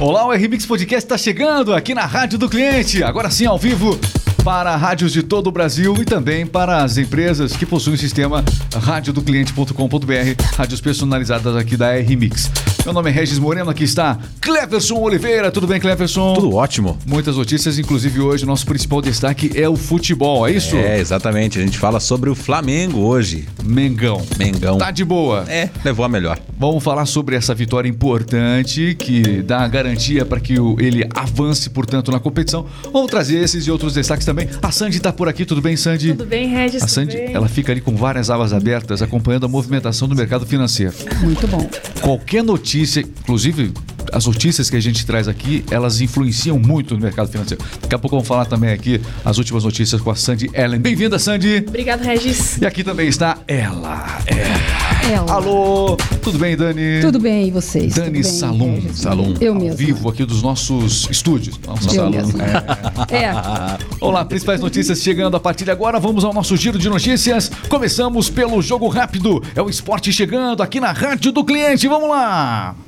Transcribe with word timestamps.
Olá, 0.00 0.24
o 0.24 0.30
RMix 0.30 0.64
Podcast 0.64 1.04
está 1.04 1.18
chegando 1.18 1.74
aqui 1.74 1.92
na 1.92 2.06
Rádio 2.06 2.38
do 2.38 2.48
Cliente. 2.48 3.02
Agora 3.02 3.28
sim, 3.32 3.46
ao 3.46 3.58
vivo, 3.58 3.98
para 4.44 4.76
rádios 4.76 5.12
de 5.12 5.24
todo 5.24 5.48
o 5.48 5.50
Brasil 5.50 5.92
e 6.00 6.04
também 6.04 6.46
para 6.46 6.84
as 6.84 6.98
empresas 6.98 7.56
que 7.56 7.66
possuem 7.66 7.96
o 7.96 7.98
sistema 7.98 8.44
radiodocliente.com.br, 8.80 10.42
rádios 10.56 10.80
personalizadas 10.80 11.56
aqui 11.56 11.76
da 11.76 11.96
RMix. 11.96 12.48
Meu 12.88 12.94
nome 12.94 13.10
é 13.10 13.12
Regis 13.12 13.38
Moreno, 13.38 13.68
aqui 13.68 13.84
está 13.84 14.18
Cleverson 14.40 14.94
Oliveira. 14.98 15.50
Tudo 15.50 15.66
bem, 15.66 15.78
Cleverson? 15.78 16.32
Tudo 16.32 16.54
ótimo. 16.54 16.96
Muitas 17.04 17.36
notícias, 17.36 17.78
inclusive 17.78 18.18
hoje 18.18 18.44
o 18.44 18.46
nosso 18.46 18.64
principal 18.64 19.02
destaque 19.02 19.52
é 19.54 19.68
o 19.68 19.76
futebol, 19.76 20.48
é 20.48 20.52
isso? 20.52 20.74
É, 20.74 20.98
exatamente. 20.98 21.58
A 21.58 21.62
gente 21.62 21.76
fala 21.76 22.00
sobre 22.00 22.30
o 22.30 22.34
Flamengo 22.34 23.00
hoje. 23.00 23.46
Mengão. 23.62 24.22
Mengão. 24.38 24.78
Tá 24.78 24.90
de 24.90 25.04
boa. 25.04 25.44
É, 25.48 25.68
levou 25.84 26.02
a 26.02 26.08
melhor. 26.08 26.38
Vamos 26.58 26.82
falar 26.82 27.04
sobre 27.04 27.36
essa 27.36 27.54
vitória 27.54 27.90
importante 27.90 28.96
que 28.98 29.42
dá 29.42 29.58
a 29.58 29.68
garantia 29.68 30.24
para 30.24 30.40
que 30.40 30.58
o- 30.58 30.80
ele 30.80 31.06
avance, 31.14 31.68
portanto, 31.68 32.10
na 32.10 32.18
competição. 32.18 32.64
Vamos 32.90 33.10
trazer 33.10 33.36
esses 33.44 33.66
e 33.66 33.70
outros 33.70 33.92
destaques 33.92 34.24
também. 34.24 34.48
A 34.62 34.70
Sandy 34.72 34.98
tá 34.98 35.12
por 35.12 35.28
aqui, 35.28 35.44
tudo 35.44 35.60
bem, 35.60 35.76
Sandy? 35.76 36.12
Tudo 36.14 36.24
bem, 36.24 36.48
Regis? 36.48 36.76
A 36.82 36.86
Tudo 36.86 36.94
Sandy, 36.94 37.16
bem? 37.18 37.34
ela 37.34 37.48
fica 37.50 37.70
ali 37.70 37.82
com 37.82 37.94
várias 37.94 38.30
abas 38.30 38.54
abertas, 38.54 39.02
acompanhando 39.02 39.44
a 39.44 39.48
movimentação 39.48 40.08
do 40.08 40.16
mercado 40.16 40.46
financeiro. 40.46 40.94
Muito 41.20 41.46
bom. 41.46 41.68
Qualquer 42.00 42.42
notícia, 42.42 42.77
inclusive 42.78 43.72
as 44.12 44.26
notícias 44.26 44.70
que 44.70 44.76
a 44.76 44.80
gente 44.80 45.04
traz 45.04 45.28
aqui, 45.28 45.64
elas 45.70 46.00
influenciam 46.00 46.58
muito 46.58 46.94
no 46.94 47.00
mercado 47.00 47.28
financeiro. 47.28 47.62
Daqui 47.80 47.94
a 47.94 47.98
pouco 47.98 48.16
vamos 48.16 48.28
falar 48.28 48.46
também 48.46 48.70
aqui 48.70 49.00
as 49.24 49.38
últimas 49.38 49.64
notícias 49.64 50.00
com 50.00 50.10
a 50.10 50.14
Sandy 50.14 50.50
Ellen. 50.54 50.80
Bem-vinda, 50.80 51.18
Sandy! 51.18 51.64
Obrigado, 51.66 52.02
Regis. 52.02 52.58
E 52.58 52.66
aqui 52.66 52.82
também 52.82 53.08
está 53.08 53.38
ela, 53.46 54.18
ela. 54.26 54.88
Ela. 55.10 55.32
Alô, 55.32 55.96
tudo 56.22 56.38
bem, 56.38 56.54
Dani? 56.54 57.00
Tudo 57.00 57.18
bem, 57.18 57.48
e 57.48 57.50
vocês? 57.50 57.94
Dani 57.94 58.10
bem, 58.10 58.22
Salum. 58.22 58.82
Salum. 58.92 59.34
Eu 59.40 59.54
mesmo. 59.54 59.76
vivo 59.76 60.08
aqui 60.08 60.24
dos 60.24 60.42
nossos 60.42 61.08
estúdios. 61.10 61.58
Nosso 61.66 61.88
salão. 61.88 62.10
mesma. 62.10 62.44
É. 63.10 63.24
É. 63.24 63.32
Olá, 64.00 64.24
principais 64.24 64.60
notícias 64.60 65.00
chegando 65.00 65.36
a 65.36 65.40
partir 65.40 65.64
de 65.64 65.70
agora. 65.70 65.98
Vamos 65.98 66.24
ao 66.24 66.34
nosso 66.34 66.56
giro 66.56 66.78
de 66.78 66.90
notícias. 66.90 67.50
Começamos 67.68 68.28
pelo 68.28 68.60
jogo 68.60 68.86
rápido. 68.88 69.42
É 69.54 69.62
o 69.62 69.70
esporte 69.70 70.12
chegando 70.12 70.62
aqui 70.62 70.78
na 70.78 70.92
Rádio 70.92 71.32
do 71.32 71.44
Cliente. 71.44 71.88
Vamos 71.88 72.10
lá! 72.10 72.87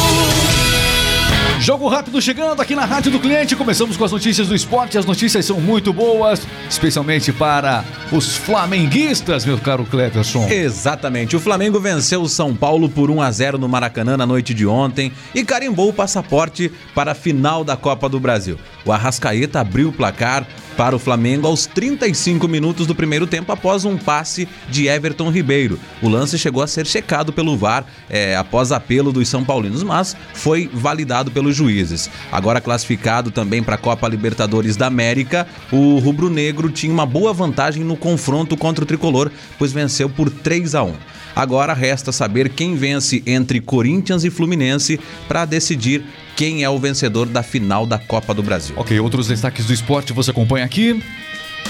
Jogo 1.61 1.87
rápido 1.87 2.19
chegando 2.19 2.59
aqui 2.59 2.73
na 2.73 2.85
Rádio 2.85 3.11
do 3.11 3.19
Cliente. 3.19 3.55
Começamos 3.55 3.95
com 3.95 4.03
as 4.03 4.11
notícias 4.11 4.47
do 4.47 4.55
esporte. 4.55 4.97
As 4.97 5.05
notícias 5.05 5.45
são 5.45 5.61
muito 5.61 5.93
boas, 5.93 6.41
especialmente 6.67 7.31
para 7.31 7.85
os 8.11 8.35
flamenguistas, 8.35 9.45
meu 9.45 9.59
caro 9.59 9.85
Cleverson. 9.85 10.49
Exatamente. 10.49 11.35
O 11.35 11.39
Flamengo 11.39 11.79
venceu 11.79 12.23
o 12.23 12.27
São 12.27 12.55
Paulo 12.55 12.89
por 12.89 13.11
1 13.11 13.21
a 13.21 13.29
0 13.29 13.57
no 13.59 13.69
Maracanã 13.69 14.17
na 14.17 14.25
noite 14.25 14.55
de 14.55 14.65
ontem 14.65 15.11
e 15.35 15.45
carimbou 15.45 15.89
o 15.89 15.93
passaporte 15.93 16.71
para 16.95 17.11
a 17.11 17.15
final 17.15 17.63
da 17.63 17.77
Copa 17.77 18.09
do 18.09 18.19
Brasil. 18.19 18.57
O 18.85 18.91
Arrascaeta 18.91 19.59
abriu 19.59 19.89
o 19.89 19.93
placar 19.93 20.45
para 20.77 20.95
o 20.95 20.99
Flamengo 20.99 21.47
aos 21.47 21.65
35 21.65 22.47
minutos 22.47 22.87
do 22.87 22.95
primeiro 22.95 23.27
tempo 23.27 23.51
após 23.51 23.85
um 23.85 23.97
passe 23.97 24.47
de 24.69 24.87
Everton 24.87 25.29
Ribeiro. 25.29 25.79
O 26.01 26.09
lance 26.09 26.37
chegou 26.37 26.63
a 26.63 26.67
ser 26.67 26.87
checado 26.87 27.31
pelo 27.31 27.57
VAR 27.57 27.85
eh, 28.09 28.35
após 28.35 28.71
apelo 28.71 29.11
dos 29.11 29.27
São 29.27 29.43
Paulinos, 29.43 29.83
mas 29.83 30.15
foi 30.33 30.69
validado 30.73 31.29
pelos 31.29 31.55
juízes. 31.55 32.09
Agora 32.31 32.61
classificado 32.61 33.31
também 33.31 33.61
para 33.61 33.75
a 33.75 33.77
Copa 33.77 34.07
Libertadores 34.07 34.75
da 34.75 34.87
América, 34.87 35.47
o 35.71 35.99
rubro-negro 35.99 36.69
tinha 36.69 36.91
uma 36.91 37.05
boa 37.05 37.33
vantagem 37.33 37.83
no 37.83 37.95
confronto 37.95 38.57
contra 38.57 38.83
o 38.83 38.87
tricolor, 38.87 39.29
pois 39.59 39.71
venceu 39.71 40.09
por 40.09 40.29
3 40.29 40.75
a 40.75 40.83
1. 40.83 40.93
Agora 41.35 41.73
resta 41.73 42.11
saber 42.11 42.49
quem 42.49 42.75
vence 42.75 43.23
entre 43.25 43.61
Corinthians 43.61 44.23
e 44.23 44.29
Fluminense 44.29 44.99
para 45.27 45.45
decidir 45.45 46.03
quem 46.41 46.63
é 46.63 46.69
o 46.71 46.79
vencedor 46.79 47.27
da 47.27 47.43
final 47.43 47.85
da 47.85 47.99
Copa 47.99 48.33
do 48.33 48.41
Brasil. 48.41 48.73
Ok, 48.75 48.99
outros 48.99 49.27
destaques 49.27 49.67
do 49.67 49.73
esporte 49.73 50.11
você 50.11 50.31
acompanha 50.31 50.65
aqui. 50.65 50.99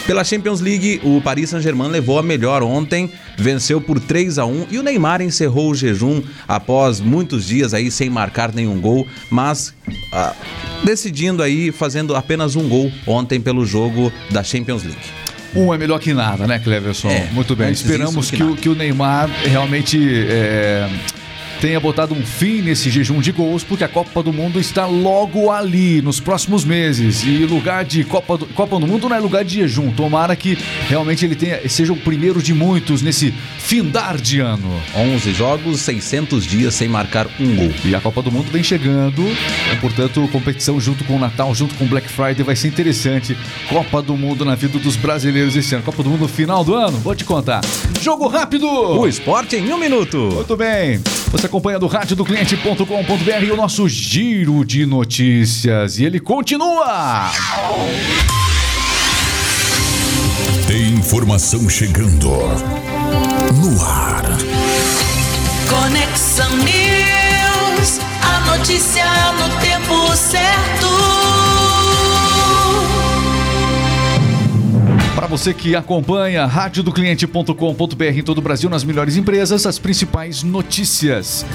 Pela 0.07 0.23
Champions 0.23 0.61
League, 0.61 1.01
o 1.03 1.19
Paris 1.19 1.49
Saint-Germain 1.49 1.89
levou 1.89 2.17
a 2.17 2.23
melhor 2.23 2.63
ontem, 2.63 3.11
venceu 3.37 3.81
por 3.81 3.99
3 3.99 4.39
a 4.39 4.45
1 4.45 4.67
e 4.71 4.77
o 4.77 4.81
Neymar 4.81 5.21
encerrou 5.21 5.71
o 5.71 5.75
jejum 5.75 6.23
após 6.47 7.01
muitos 7.01 7.47
dias 7.47 7.73
aí 7.73 7.91
sem 7.91 8.09
marcar 8.09 8.53
nenhum 8.53 8.79
gol, 8.79 9.05
mas 9.29 9.73
ah, 10.13 10.33
decidindo 10.85 11.43
aí 11.43 11.69
fazendo 11.73 12.15
apenas 12.15 12.55
um 12.55 12.69
gol 12.69 12.89
ontem 13.05 13.41
pelo 13.41 13.65
jogo 13.65 14.09
da 14.29 14.41
Champions 14.41 14.85
League. 14.85 15.01
Um 15.53 15.73
é 15.73 15.77
melhor 15.77 15.99
que 15.99 16.13
nada, 16.13 16.47
né, 16.47 16.59
Cleverson? 16.59 17.09
É, 17.09 17.27
Muito 17.33 17.57
bem. 17.57 17.71
Esperamos 17.71 18.31
que, 18.31 18.37
que 18.37 18.43
o, 18.43 18.55
que 18.55 18.69
o 18.69 18.75
Neymar 18.75 19.29
realmente 19.43 19.99
é, 20.29 20.89
tenha 21.61 21.79
botado 21.79 22.15
um 22.15 22.25
fim 22.25 22.59
nesse 22.63 22.89
jejum 22.89 23.21
de 23.21 23.31
gols, 23.31 23.63
porque 23.63 23.83
a 23.83 23.87
Copa 23.87 24.23
do 24.23 24.33
Mundo 24.33 24.59
está 24.59 24.87
logo 24.87 25.51
ali, 25.51 26.01
nos 26.01 26.19
próximos 26.19 26.65
meses. 26.65 27.23
E 27.23 27.45
lugar 27.45 27.85
de 27.85 28.03
Copa 28.03 28.35
do, 28.35 28.47
Copa 28.47 28.79
do 28.79 28.87
Mundo 28.87 29.07
não 29.07 29.15
é 29.15 29.19
lugar 29.19 29.45
de 29.45 29.59
jejum. 29.59 29.91
Tomara 29.91 30.35
que 30.35 30.57
realmente 30.89 31.23
ele 31.23 31.35
tenha, 31.35 31.69
seja 31.69 31.93
o 31.93 31.95
primeiro 31.95 32.41
de 32.41 32.51
muitos 32.51 33.03
nesse 33.03 33.31
findar 33.59 34.17
de 34.17 34.39
ano. 34.39 34.81
11 34.95 35.33
jogos, 35.33 35.81
600 35.81 36.43
dias 36.43 36.73
sem 36.73 36.89
marcar 36.89 37.27
um 37.39 37.55
gol. 37.55 37.71
E 37.85 37.93
a 37.93 38.01
Copa 38.01 38.23
do 38.23 38.31
Mundo 38.31 38.51
vem 38.51 38.63
chegando, 38.63 39.21
então, 39.67 39.79
portanto, 39.79 40.27
competição 40.31 40.79
junto 40.79 41.03
com 41.03 41.15
o 41.15 41.19
Natal, 41.19 41.53
junto 41.53 41.75
com 41.75 41.85
o 41.85 41.87
Black 41.87 42.09
Friday, 42.09 42.43
vai 42.43 42.55
ser 42.55 42.69
interessante. 42.69 43.37
Copa 43.69 44.01
do 44.01 44.17
Mundo 44.17 44.43
na 44.43 44.55
vida 44.55 44.79
dos 44.79 44.95
brasileiros 44.95 45.55
esse 45.55 45.75
ano. 45.75 45.83
Copa 45.83 46.01
do 46.01 46.09
Mundo 46.09 46.21
no 46.21 46.27
final 46.27 46.63
do 46.63 46.73
ano, 46.73 46.97
vou 46.97 47.13
te 47.13 47.23
contar. 47.23 47.61
Jogo 48.01 48.27
rápido! 48.27 48.67
O 48.67 49.07
esporte 49.07 49.57
em 49.57 49.71
um 49.71 49.77
minuto. 49.77 50.17
Muito 50.33 50.57
bem. 50.57 50.99
Você 51.31 51.45
acompanha 51.45 51.79
do 51.79 51.87
radiodocliente.com.br 51.87 53.45
e 53.45 53.51
o 53.51 53.55
nosso 53.55 53.87
giro 53.87 54.65
de 54.65 54.85
notícias. 54.85 55.97
E 55.97 56.03
ele 56.03 56.19
continua! 56.19 57.31
Tem 60.67 60.89
informação 60.89 61.69
chegando. 61.69 62.29
No 63.61 63.81
ar. 63.81 64.23
Conexão 65.69 66.49
News, 66.57 67.99
a 68.21 68.57
notícia 68.57 69.05
no 69.33 69.49
tempo 69.61 70.15
certo. 70.15 70.90
Você 75.31 75.53
que 75.53 75.77
acompanha 75.77 76.45
radiodocliente.com.br 76.45 78.03
em 78.03 78.21
todo 78.21 78.39
o 78.39 78.41
Brasil, 78.41 78.69
nas 78.69 78.83
melhores 78.83 79.15
empresas, 79.15 79.65
as 79.65 79.79
principais 79.79 80.43
notícias. 80.43 81.45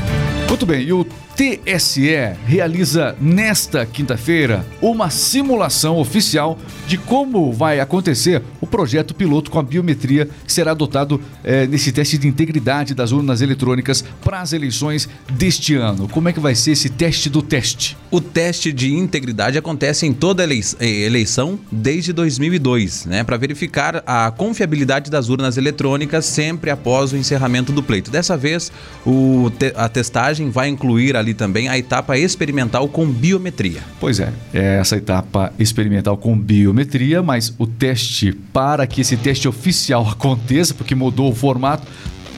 Muito 0.49 0.65
bem, 0.65 0.83
e 0.85 0.93
o 0.93 1.05
TSE 1.37 2.09
realiza 2.47 3.15
nesta 3.21 3.85
quinta-feira 3.85 4.65
uma 4.81 5.11
simulação 5.11 5.99
oficial 5.99 6.59
de 6.87 6.97
como 6.97 7.53
vai 7.53 7.79
acontecer 7.79 8.43
o 8.59 8.67
projeto 8.67 9.15
piloto 9.15 9.51
com 9.51 9.59
a 9.59 9.63
biometria 9.63 10.31
que 10.47 10.53
será 10.53 10.71
adotado 10.71 11.21
eh, 11.45 11.67
nesse 11.67 11.93
teste 11.93 12.17
de 12.17 12.27
integridade 12.27 12.95
das 12.95 13.13
urnas 13.13 13.43
eletrônicas 13.43 14.03
para 14.25 14.41
as 14.41 14.55
eleições 14.55 15.07
deste 15.33 15.75
ano. 15.75 16.09
Como 16.09 16.29
é 16.29 16.33
que 16.33 16.41
vai 16.41 16.55
ser 16.55 16.71
esse 16.71 16.89
teste 16.89 17.29
do 17.29 17.43
teste? 17.43 17.97
O 18.11 18.19
teste 18.21 18.73
de 18.73 18.95
integridade 18.95 19.59
acontece 19.59 20.07
em 20.07 20.15
toda 20.15 20.43
eh, 20.45 20.87
eleição 21.05 21.59
desde 21.71 22.15
2002, 22.15 23.05
né, 23.05 23.25
para 23.25 23.37
verificar 23.37 24.03
a 24.07 24.31
confiabilidade 24.31 25.11
das 25.11 25.29
urnas 25.29 25.59
eletrônicas 25.59 26.25
sempre 26.25 26.71
após 26.71 27.13
o 27.13 27.17
encerramento 27.17 27.73
do 27.73 27.83
pleito. 27.83 28.11
Dessa 28.11 28.39
vez, 28.39 28.73
o 29.05 29.51
te- 29.59 29.75
a 29.77 29.87
testagem 29.89 30.36
vai 30.51 30.69
incluir 30.69 31.17
ali 31.17 31.35
também 31.35 31.69
a 31.69 31.79
etapa 31.79 32.17
experimental 32.17 32.89
com 32.89 33.07
biometria. 33.07 33.81
Pois 33.99 34.21
é, 34.21 34.33
é 34.53 34.79
essa 34.79 34.97
etapa 34.97 35.53
experimental 35.59 36.17
com 36.17 36.39
biometria, 36.39 37.23
mas 37.23 37.55
o 37.59 37.67
teste 37.67 38.33
para 38.53 38.87
que 38.87 39.01
esse 39.01 39.17
teste 39.17 39.49
oficial 39.49 40.07
aconteça, 40.09 40.75
porque 40.75 40.95
mudou 40.95 41.31
o 41.31 41.35
formato, 41.35 41.87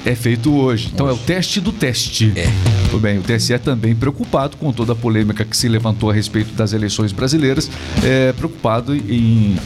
é 0.05 0.15
feito 0.15 0.53
hoje. 0.55 0.91
Então 0.93 1.09
é 1.09 1.13
o 1.13 1.17
teste 1.17 1.61
do 1.61 1.73
teste. 1.73 2.33
É. 2.37 2.47
Tudo 2.91 3.01
bem, 3.01 3.19
o 3.19 3.23
TSE 3.23 3.53
é 3.53 3.59
também 3.59 3.95
preocupado 3.95 4.57
com 4.57 4.73
toda 4.73 4.93
a 4.93 4.97
polêmica 4.97 5.45
que 5.45 5.57
se 5.57 5.69
levantou 5.69 6.11
a 6.11 6.15
respeito 6.15 6.55
das 6.55 6.73
eleições 6.73 7.13
brasileiras, 7.13 7.71
é 8.03 8.33
preocupado 8.33 8.95
em 8.95 9.57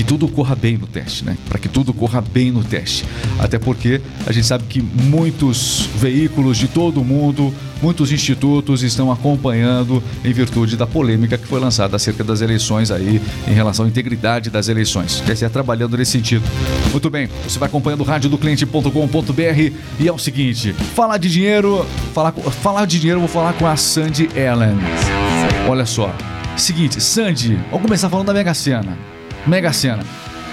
que 0.00 0.04
tudo 0.04 0.26
corra 0.28 0.56
bem 0.56 0.78
no 0.78 0.86
teste, 0.86 1.26
né? 1.26 1.36
Para 1.46 1.58
que 1.58 1.68
tudo 1.68 1.92
corra 1.92 2.22
bem 2.22 2.50
no 2.50 2.64
teste. 2.64 3.04
Até 3.38 3.58
porque 3.58 4.00
a 4.26 4.32
gente 4.32 4.46
sabe 4.46 4.64
que 4.64 4.80
muitos 4.80 5.90
veículos 5.94 6.56
de 6.56 6.68
todo 6.68 7.02
o 7.02 7.04
mundo 7.04 7.52
muitos 7.82 8.10
institutos 8.10 8.82
estão 8.82 9.12
acompanhando 9.12 10.02
em 10.24 10.32
virtude 10.32 10.74
da 10.74 10.86
polêmica 10.86 11.36
que 11.36 11.46
foi 11.46 11.60
lançada 11.60 11.96
acerca 11.96 12.24
das 12.24 12.40
eleições 12.40 12.90
aí, 12.90 13.20
em 13.46 13.52
relação 13.52 13.84
à 13.84 13.88
integridade 13.88 14.48
das 14.48 14.68
eleições. 14.68 15.20
TSE 15.20 15.48
trabalhando 15.50 15.98
nesse 15.98 16.12
sentido. 16.12 16.44
Muito 16.92 17.10
bem, 17.10 17.28
você 17.46 17.58
vai 17.58 17.68
acompanhando 17.68 18.02
radiodocliente.com.br 18.02 19.72
e 19.98 20.08
é 20.08 20.12
o 20.12 20.18
seguinte, 20.18 20.72
falar 20.94 21.18
de 21.18 21.30
dinheiro, 21.30 21.84
falar, 22.14 22.32
falar 22.32 22.86
de 22.86 22.98
dinheiro, 22.98 23.20
vou 23.20 23.28
falar 23.28 23.52
com 23.52 23.66
a 23.66 23.76
Sandy 23.76 24.30
Ellen. 24.34 24.78
Olha 25.68 25.84
só, 25.84 26.10
seguinte, 26.56 27.02
Sandy, 27.02 27.58
vamos 27.70 27.82
começar 27.82 28.08
falando 28.08 28.28
da 28.28 28.32
Mega 28.32 28.54
Sena. 28.54 29.19
Mega 29.46 29.72
Sena, 29.72 30.04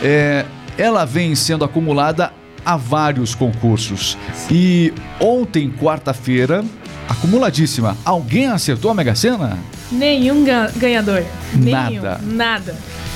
é, 0.01 0.45
ela 0.78 1.06
vem 1.06 1.36
sendo 1.36 1.63
acumulada 1.66 2.31
a 2.66 2.75
vários 2.78 3.34
concursos. 3.36 4.18
E 4.51 4.94
ontem, 5.19 5.69
quarta-feira, 5.72 6.63
acumuladíssima. 7.07 7.98
Alguém 8.04 8.48
acertou 8.48 8.92
a 8.92 8.94
Mega 8.94 9.16
Sena? 9.16 9.57
Nenhum 9.92 10.44
ga- 10.44 10.72
ganhador. 10.75 11.24
Nada. 11.54 12.19
Nenhum. 12.19 12.36
Nada. 12.36 12.75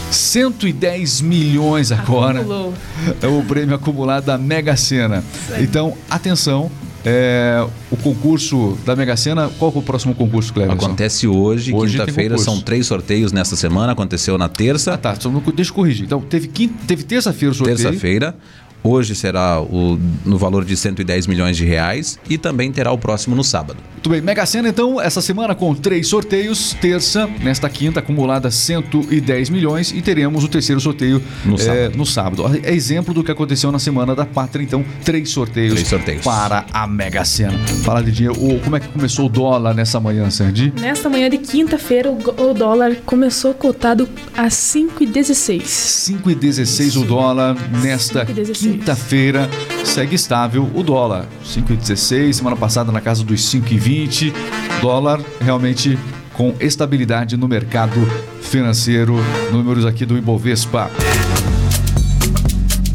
110 0.10 1.22
milhões 1.22 1.92
agora. 1.92 2.40
Acumulou. 2.40 2.74
É 3.22 3.28
o 3.28 3.42
prêmio 3.44 3.76
acumulado 3.76 4.26
da 4.26 4.38
Mega 4.38 4.76
Sena. 4.76 5.24
Então, 5.60 5.96
atenção. 6.10 6.70
É, 7.06 7.66
o 7.90 7.98
concurso 7.98 8.78
da 8.86 8.96
Mega 8.96 9.16
Sena, 9.18 9.50
qual 9.58 9.72
é 9.76 9.78
o 9.78 9.82
próximo 9.82 10.14
concurso, 10.14 10.54
Cleber? 10.54 10.74
Acontece 10.74 11.28
hoje, 11.28 11.74
Hoje 11.74 11.98
quinta-feira, 11.98 12.38
são 12.38 12.62
três 12.62 12.86
sorteios 12.88 13.32
nessa 13.32 13.56
semana. 13.56 13.94
Aconteceu 13.94 14.38
na 14.38 14.48
terça, 14.48 14.94
Ah, 14.94 14.98
tá. 14.98 15.14
Deixa 15.56 15.72
eu 15.72 15.76
corrigir. 15.76 16.06
Então, 16.06 16.22
teve, 16.22 16.48
quinta, 16.48 16.76
teve 16.86 17.04
terça-feira 17.04 17.52
o 17.52 17.56
sorteio. 17.56 17.78
terça-feira. 17.78 18.36
Hoje 18.84 19.14
será 19.16 19.62
o, 19.62 20.00
no 20.26 20.38
valor 20.38 20.66
de 20.66 20.76
110 20.76 21.28
milhões 21.28 21.56
de 21.58 21.66
reais 21.66 22.18
e 22.30 22.38
também 22.38 22.72
terá 22.72 22.92
o 22.92 22.98
próximo 22.98 23.36
no 23.36 23.44
sábado. 23.44 23.78
Muito 23.94 24.10
bem, 24.10 24.20
Mega 24.22 24.44
Sena 24.48 24.70
então, 24.70 25.00
essa 25.00 25.22
semana 25.22 25.54
com 25.54 25.76
três 25.76 26.08
sorteios, 26.08 26.76
terça, 26.82 27.30
nesta 27.44 27.70
quinta, 27.70 28.00
acumulada 28.00 28.50
110 28.50 29.50
milhões 29.52 29.92
e 29.92 30.02
teremos 30.02 30.44
o 30.44 30.48
terceiro 30.48 30.82
sorteio 30.82 31.22
No 31.46 31.54
eh, 31.54 31.58
sábado. 31.60 31.98
no 31.98 32.06
sábado. 32.06 32.60
É 32.64 32.74
exemplo 32.74 33.14
do 33.14 33.24
que 33.24 33.32
aconteceu 33.32 33.72
na 33.72 33.78
semana 33.78 34.16
da 34.16 34.26
Pátria, 34.26 34.64
então, 34.64 34.84
três 35.06 35.30
sorteios, 35.30 35.74
Três 35.74 35.88
sorteios. 35.88 36.24
para 36.24 36.66
a 36.74 36.88
Mega 36.88 37.24
Sena. 37.24 37.58
Falar 37.84 38.02
de 38.02 38.12
dinheiro, 38.12 38.34
o- 38.44 38.60
como 38.62 38.76
é 38.76 38.80
que 38.80 38.88
começou 38.88 39.28
o 39.28 39.30
dólar 39.30 39.76
nessa 39.76 40.00
manhã, 40.00 40.28
Sandy? 40.32 40.74
Nesta 40.82 41.08
manhã 41.08 41.30
de 41.30 41.38
quinta-feira, 41.38 42.10
o 42.12 42.54
dólar 42.56 42.96
começou 43.06 43.54
cotado 43.54 44.10
a 44.36 44.50
5,16. 44.50 45.62
5,16 45.68 46.96
o 46.98 47.06
dólar 47.06 47.56
nesta 47.84 48.26
5,16. 48.26 48.71
Quinta-feira. 48.72 49.50
Segue 49.84 50.16
estável 50.16 50.70
o 50.74 50.82
dólar. 50.82 51.28
5,16, 51.46 52.34
semana 52.34 52.56
passada 52.56 52.92
na 52.92 53.02
casa 53.02 53.24
dos 53.24 53.42
5,20. 53.42 54.34
Dólar 54.82 55.20
realmente 55.42 56.00
com 56.34 56.54
estabilidade 56.60 57.36
no 57.36 57.48
mercado 57.48 58.00
financeiro. 58.42 59.18
Números 59.52 59.86
aqui 59.86 60.06
do 60.06 60.18
Ibovespa. 60.18 60.90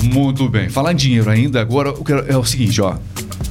Muito 0.03 0.49
bem. 0.49 0.71
Falar 0.71 0.93
em 0.93 0.97
dinheiro 0.97 1.29
ainda, 1.29 1.61
agora 1.61 1.95
é 2.27 2.37
o 2.37 2.45
seguinte, 2.45 2.81
ó. 2.81 2.97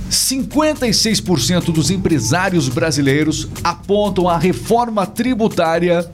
56% 0.10 1.66
dos 1.72 1.92
empresários 1.92 2.70
brasileiros 2.70 3.48
apontam 3.64 4.28
a 4.28 4.38
reforma 4.38 5.06
tributária 5.06 6.10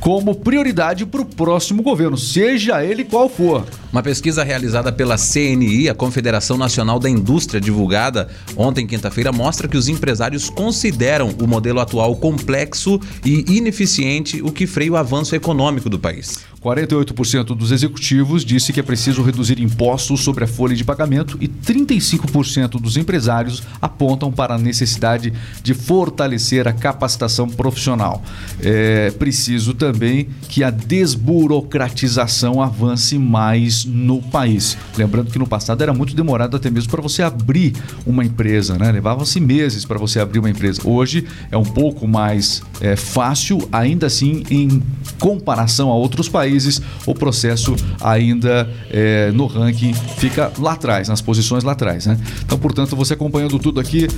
como 0.00 0.34
prioridade 0.34 1.04
para 1.04 1.20
o 1.20 1.24
próximo 1.24 1.82
governo, 1.82 2.16
seja 2.16 2.84
ele 2.84 3.04
qual 3.04 3.28
for. 3.28 3.64
Uma 3.96 4.02
pesquisa 4.02 4.44
realizada 4.44 4.92
pela 4.92 5.16
CNI, 5.16 5.88
a 5.88 5.94
Confederação 5.94 6.58
Nacional 6.58 6.98
da 6.98 7.08
Indústria, 7.08 7.58
divulgada 7.58 8.28
ontem, 8.54 8.86
quinta-feira, 8.86 9.32
mostra 9.32 9.66
que 9.66 9.76
os 9.76 9.88
empresários 9.88 10.50
consideram 10.50 11.30
o 11.40 11.46
modelo 11.46 11.80
atual 11.80 12.14
complexo 12.14 13.00
e 13.24 13.56
ineficiente, 13.56 14.42
o 14.42 14.52
que 14.52 14.66
freia 14.66 14.92
o 14.92 14.96
avanço 14.98 15.34
econômico 15.34 15.88
do 15.88 15.98
país. 15.98 16.44
48% 16.62 17.54
dos 17.54 17.70
executivos 17.70 18.44
disse 18.44 18.72
que 18.72 18.80
é 18.80 18.82
preciso 18.82 19.22
reduzir 19.22 19.60
impostos 19.60 20.20
sobre 20.20 20.44
a 20.44 20.48
folha 20.48 20.74
de 20.74 20.84
pagamento 20.84 21.38
e 21.40 21.46
35% 21.46 22.80
dos 22.80 22.96
empresários 22.96 23.62
apontam 23.80 24.32
para 24.32 24.56
a 24.56 24.58
necessidade 24.58 25.32
de 25.62 25.74
fortalecer 25.74 26.66
a 26.66 26.72
capacitação 26.72 27.48
profissional. 27.48 28.22
É 28.60 29.12
preciso 29.12 29.74
também 29.74 30.28
que 30.48 30.64
a 30.64 30.70
desburocratização 30.70 32.60
avance 32.60 33.16
mais 33.16 33.85
no 33.86 34.20
país. 34.20 34.76
Lembrando 34.96 35.30
que 35.30 35.38
no 35.38 35.46
passado 35.46 35.82
era 35.82 35.92
muito 35.92 36.14
demorado 36.14 36.56
até 36.56 36.70
mesmo 36.70 36.90
para 36.90 37.02
você 37.02 37.22
abrir 37.22 37.72
uma 38.06 38.24
empresa, 38.24 38.76
né? 38.78 38.90
Levava-se 38.90 39.40
meses 39.40 39.84
para 39.84 39.98
você 39.98 40.20
abrir 40.20 40.38
uma 40.38 40.50
empresa. 40.50 40.80
Hoje 40.84 41.26
é 41.50 41.56
um 41.56 41.64
pouco 41.64 42.06
mais 42.06 42.62
é, 42.80 42.96
fácil, 42.96 43.66
ainda 43.72 44.06
assim, 44.06 44.42
em 44.50 44.82
comparação 45.18 45.90
a 45.90 45.94
outros 45.94 46.28
países, 46.28 46.80
o 47.06 47.14
processo 47.14 47.74
ainda 48.00 48.70
é, 48.90 49.30
no 49.32 49.46
ranking 49.46 49.94
fica 49.94 50.52
lá 50.58 50.72
atrás, 50.72 51.08
nas 51.08 51.20
posições 51.20 51.64
lá 51.64 51.72
atrás, 51.72 52.06
né? 52.06 52.18
Então, 52.44 52.58
portanto, 52.58 52.94
você 52.94 53.14
acompanhando 53.14 53.58
tudo 53.58 53.80
aqui, 53.80 54.08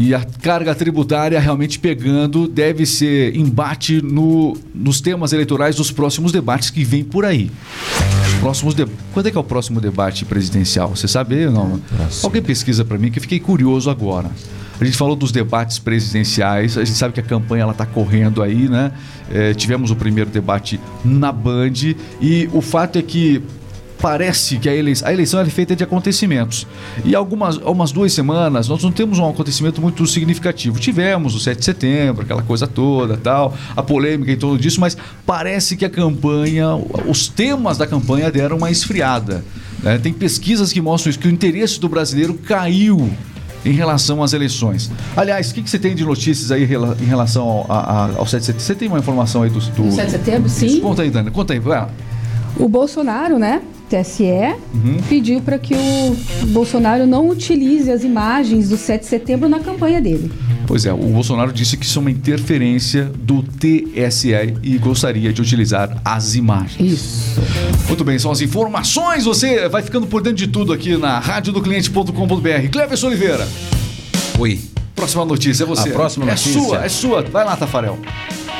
e 0.00 0.14
a 0.14 0.24
carga 0.24 0.74
tributária 0.74 1.38
realmente 1.38 1.78
pegando 1.78 2.48
deve 2.48 2.86
ser 2.86 3.36
embate 3.36 4.00
no, 4.00 4.56
nos 4.74 4.98
temas 4.98 5.34
eleitorais 5.34 5.76
dos 5.76 5.92
próximos 5.92 6.32
debates 6.32 6.70
que 6.70 6.82
vem 6.82 7.04
por 7.04 7.22
aí. 7.22 7.50
Próximos 8.40 8.72
de... 8.74 8.86
Quando 9.12 9.26
é 9.26 9.30
que 9.30 9.36
é 9.36 9.40
o 9.40 9.44
próximo 9.44 9.78
debate 9.78 10.24
presidencial? 10.24 10.96
Você 10.96 11.06
sabe 11.06 11.44
ou 11.44 11.52
não? 11.52 11.80
Alguém 12.22 12.40
pesquisa 12.40 12.82
para 12.82 12.96
mim 12.96 13.10
que 13.10 13.18
eu 13.18 13.22
fiquei 13.22 13.38
curioso 13.38 13.90
agora. 13.90 14.30
A 14.80 14.84
gente 14.86 14.96
falou 14.96 15.14
dos 15.14 15.30
debates 15.30 15.78
presidenciais, 15.78 16.78
a 16.78 16.84
gente 16.86 16.96
sabe 16.96 17.12
que 17.12 17.20
a 17.20 17.22
campanha 17.22 17.64
ela 17.64 17.72
está 17.72 17.84
correndo 17.84 18.42
aí, 18.42 18.70
né? 18.70 18.92
É, 19.30 19.52
tivemos 19.52 19.90
o 19.90 19.96
primeiro 19.96 20.30
debate 20.30 20.80
na 21.04 21.30
Band 21.30 21.74
e 22.22 22.48
o 22.54 22.62
fato 22.62 22.98
é 22.98 23.02
que 23.02 23.42
parece 24.00 24.58
que 24.58 24.68
a 24.68 24.74
eleição, 24.74 25.08
a 25.08 25.12
eleição 25.12 25.40
é 25.40 25.44
feita 25.46 25.74
de 25.76 25.84
acontecimentos. 25.84 26.66
E 27.04 27.14
algumas 27.14 27.56
umas 27.58 27.92
duas 27.92 28.12
semanas 28.12 28.68
nós 28.68 28.82
não 28.82 28.90
temos 28.92 29.18
um 29.18 29.28
acontecimento 29.28 29.80
muito 29.80 30.06
significativo. 30.06 30.78
Tivemos 30.78 31.34
o 31.34 31.40
7 31.40 31.58
de 31.58 31.64
setembro, 31.64 32.22
aquela 32.22 32.42
coisa 32.42 32.66
toda, 32.66 33.16
tal, 33.16 33.54
a 33.76 33.82
polêmica 33.82 34.32
e 34.32 34.36
tudo 34.36 34.58
disso, 34.58 34.80
mas 34.80 34.96
parece 35.26 35.76
que 35.76 35.84
a 35.84 35.90
campanha, 35.90 36.68
os 37.08 37.28
temas 37.28 37.76
da 37.78 37.86
campanha 37.86 38.30
deram 38.30 38.56
uma 38.56 38.70
esfriada. 38.70 39.44
né? 39.82 39.98
Tem 39.98 40.12
pesquisas 40.12 40.72
que 40.72 40.80
mostram 40.80 41.10
isso, 41.10 41.18
que 41.18 41.28
o 41.28 41.30
interesse 41.30 41.78
do 41.80 41.88
brasileiro 41.88 42.34
caiu 42.34 43.10
em 43.64 43.72
relação 43.72 44.22
às 44.22 44.32
eleições. 44.32 44.90
Aliás, 45.14 45.50
o 45.50 45.54
que, 45.54 45.62
que 45.62 45.68
você 45.68 45.78
tem 45.78 45.94
de 45.94 46.02
notícias 46.04 46.50
aí 46.50 46.62
em 46.64 47.04
relação 47.04 47.46
ao, 47.46 47.66
a- 47.70 48.04
a- 48.06 48.10
ao 48.16 48.26
7 48.26 48.40
de 48.40 48.46
setembro? 48.46 48.62
Você 48.62 48.74
tem 48.74 48.88
uma 48.88 48.98
informação 48.98 49.42
aí 49.42 49.50
do... 49.50 49.60
do... 49.60 49.82
No 49.84 49.92
7 49.92 50.06
de 50.06 50.10
setembro, 50.12 50.48
sim. 50.48 50.80
Conta 50.80 51.02
aí, 51.02 51.10
Dani, 51.10 51.30
conta 51.30 51.52
aí. 51.52 51.58
vai 51.58 51.80
lá. 51.80 51.90
O 52.56 52.68
Bolsonaro, 52.68 53.38
né, 53.38 53.60
TSE, 53.90 54.22
Uhum. 54.72 54.96
pediu 55.08 55.40
para 55.40 55.58
que 55.58 55.74
o 55.74 56.46
Bolsonaro 56.46 57.06
não 57.06 57.28
utilize 57.28 57.90
as 57.90 58.04
imagens 58.04 58.68
do 58.68 58.76
7 58.76 59.00
de 59.02 59.06
setembro 59.06 59.48
na 59.48 59.58
campanha 59.60 60.00
dele. 60.00 60.30
Pois 60.66 60.86
é, 60.86 60.92
o 60.92 60.96
Bolsonaro 60.98 61.52
disse 61.52 61.76
que 61.76 61.84
isso 61.84 61.98
é 61.98 62.02
uma 62.02 62.10
interferência 62.12 63.10
do 63.16 63.42
TSE 63.42 64.30
e 64.62 64.78
gostaria 64.78 65.32
de 65.32 65.40
utilizar 65.42 66.00
as 66.04 66.36
imagens. 66.36 66.92
Isso. 66.92 67.40
Muito 67.88 68.04
bem, 68.04 68.16
são 68.20 68.30
as 68.30 68.40
informações. 68.40 69.24
Você 69.24 69.68
vai 69.68 69.82
ficando 69.82 70.06
por 70.06 70.22
dentro 70.22 70.38
de 70.38 70.46
tudo 70.46 70.72
aqui 70.72 70.96
na 70.96 71.18
radiodocliente.com.br. 71.18 72.68
Cleverson 72.70 73.08
Oliveira, 73.08 73.48
Oi. 74.38 74.60
próxima 74.94 75.24
notícia 75.24 75.64
é 75.64 75.66
você. 75.66 75.88
A 75.88 75.92
próxima 75.92 76.24
é 76.26 76.28
notícia? 76.30 76.52
sua, 76.52 76.84
é 76.84 76.88
sua. 76.88 77.22
Vai 77.22 77.44
lá, 77.44 77.56
Tafarel. 77.56 77.98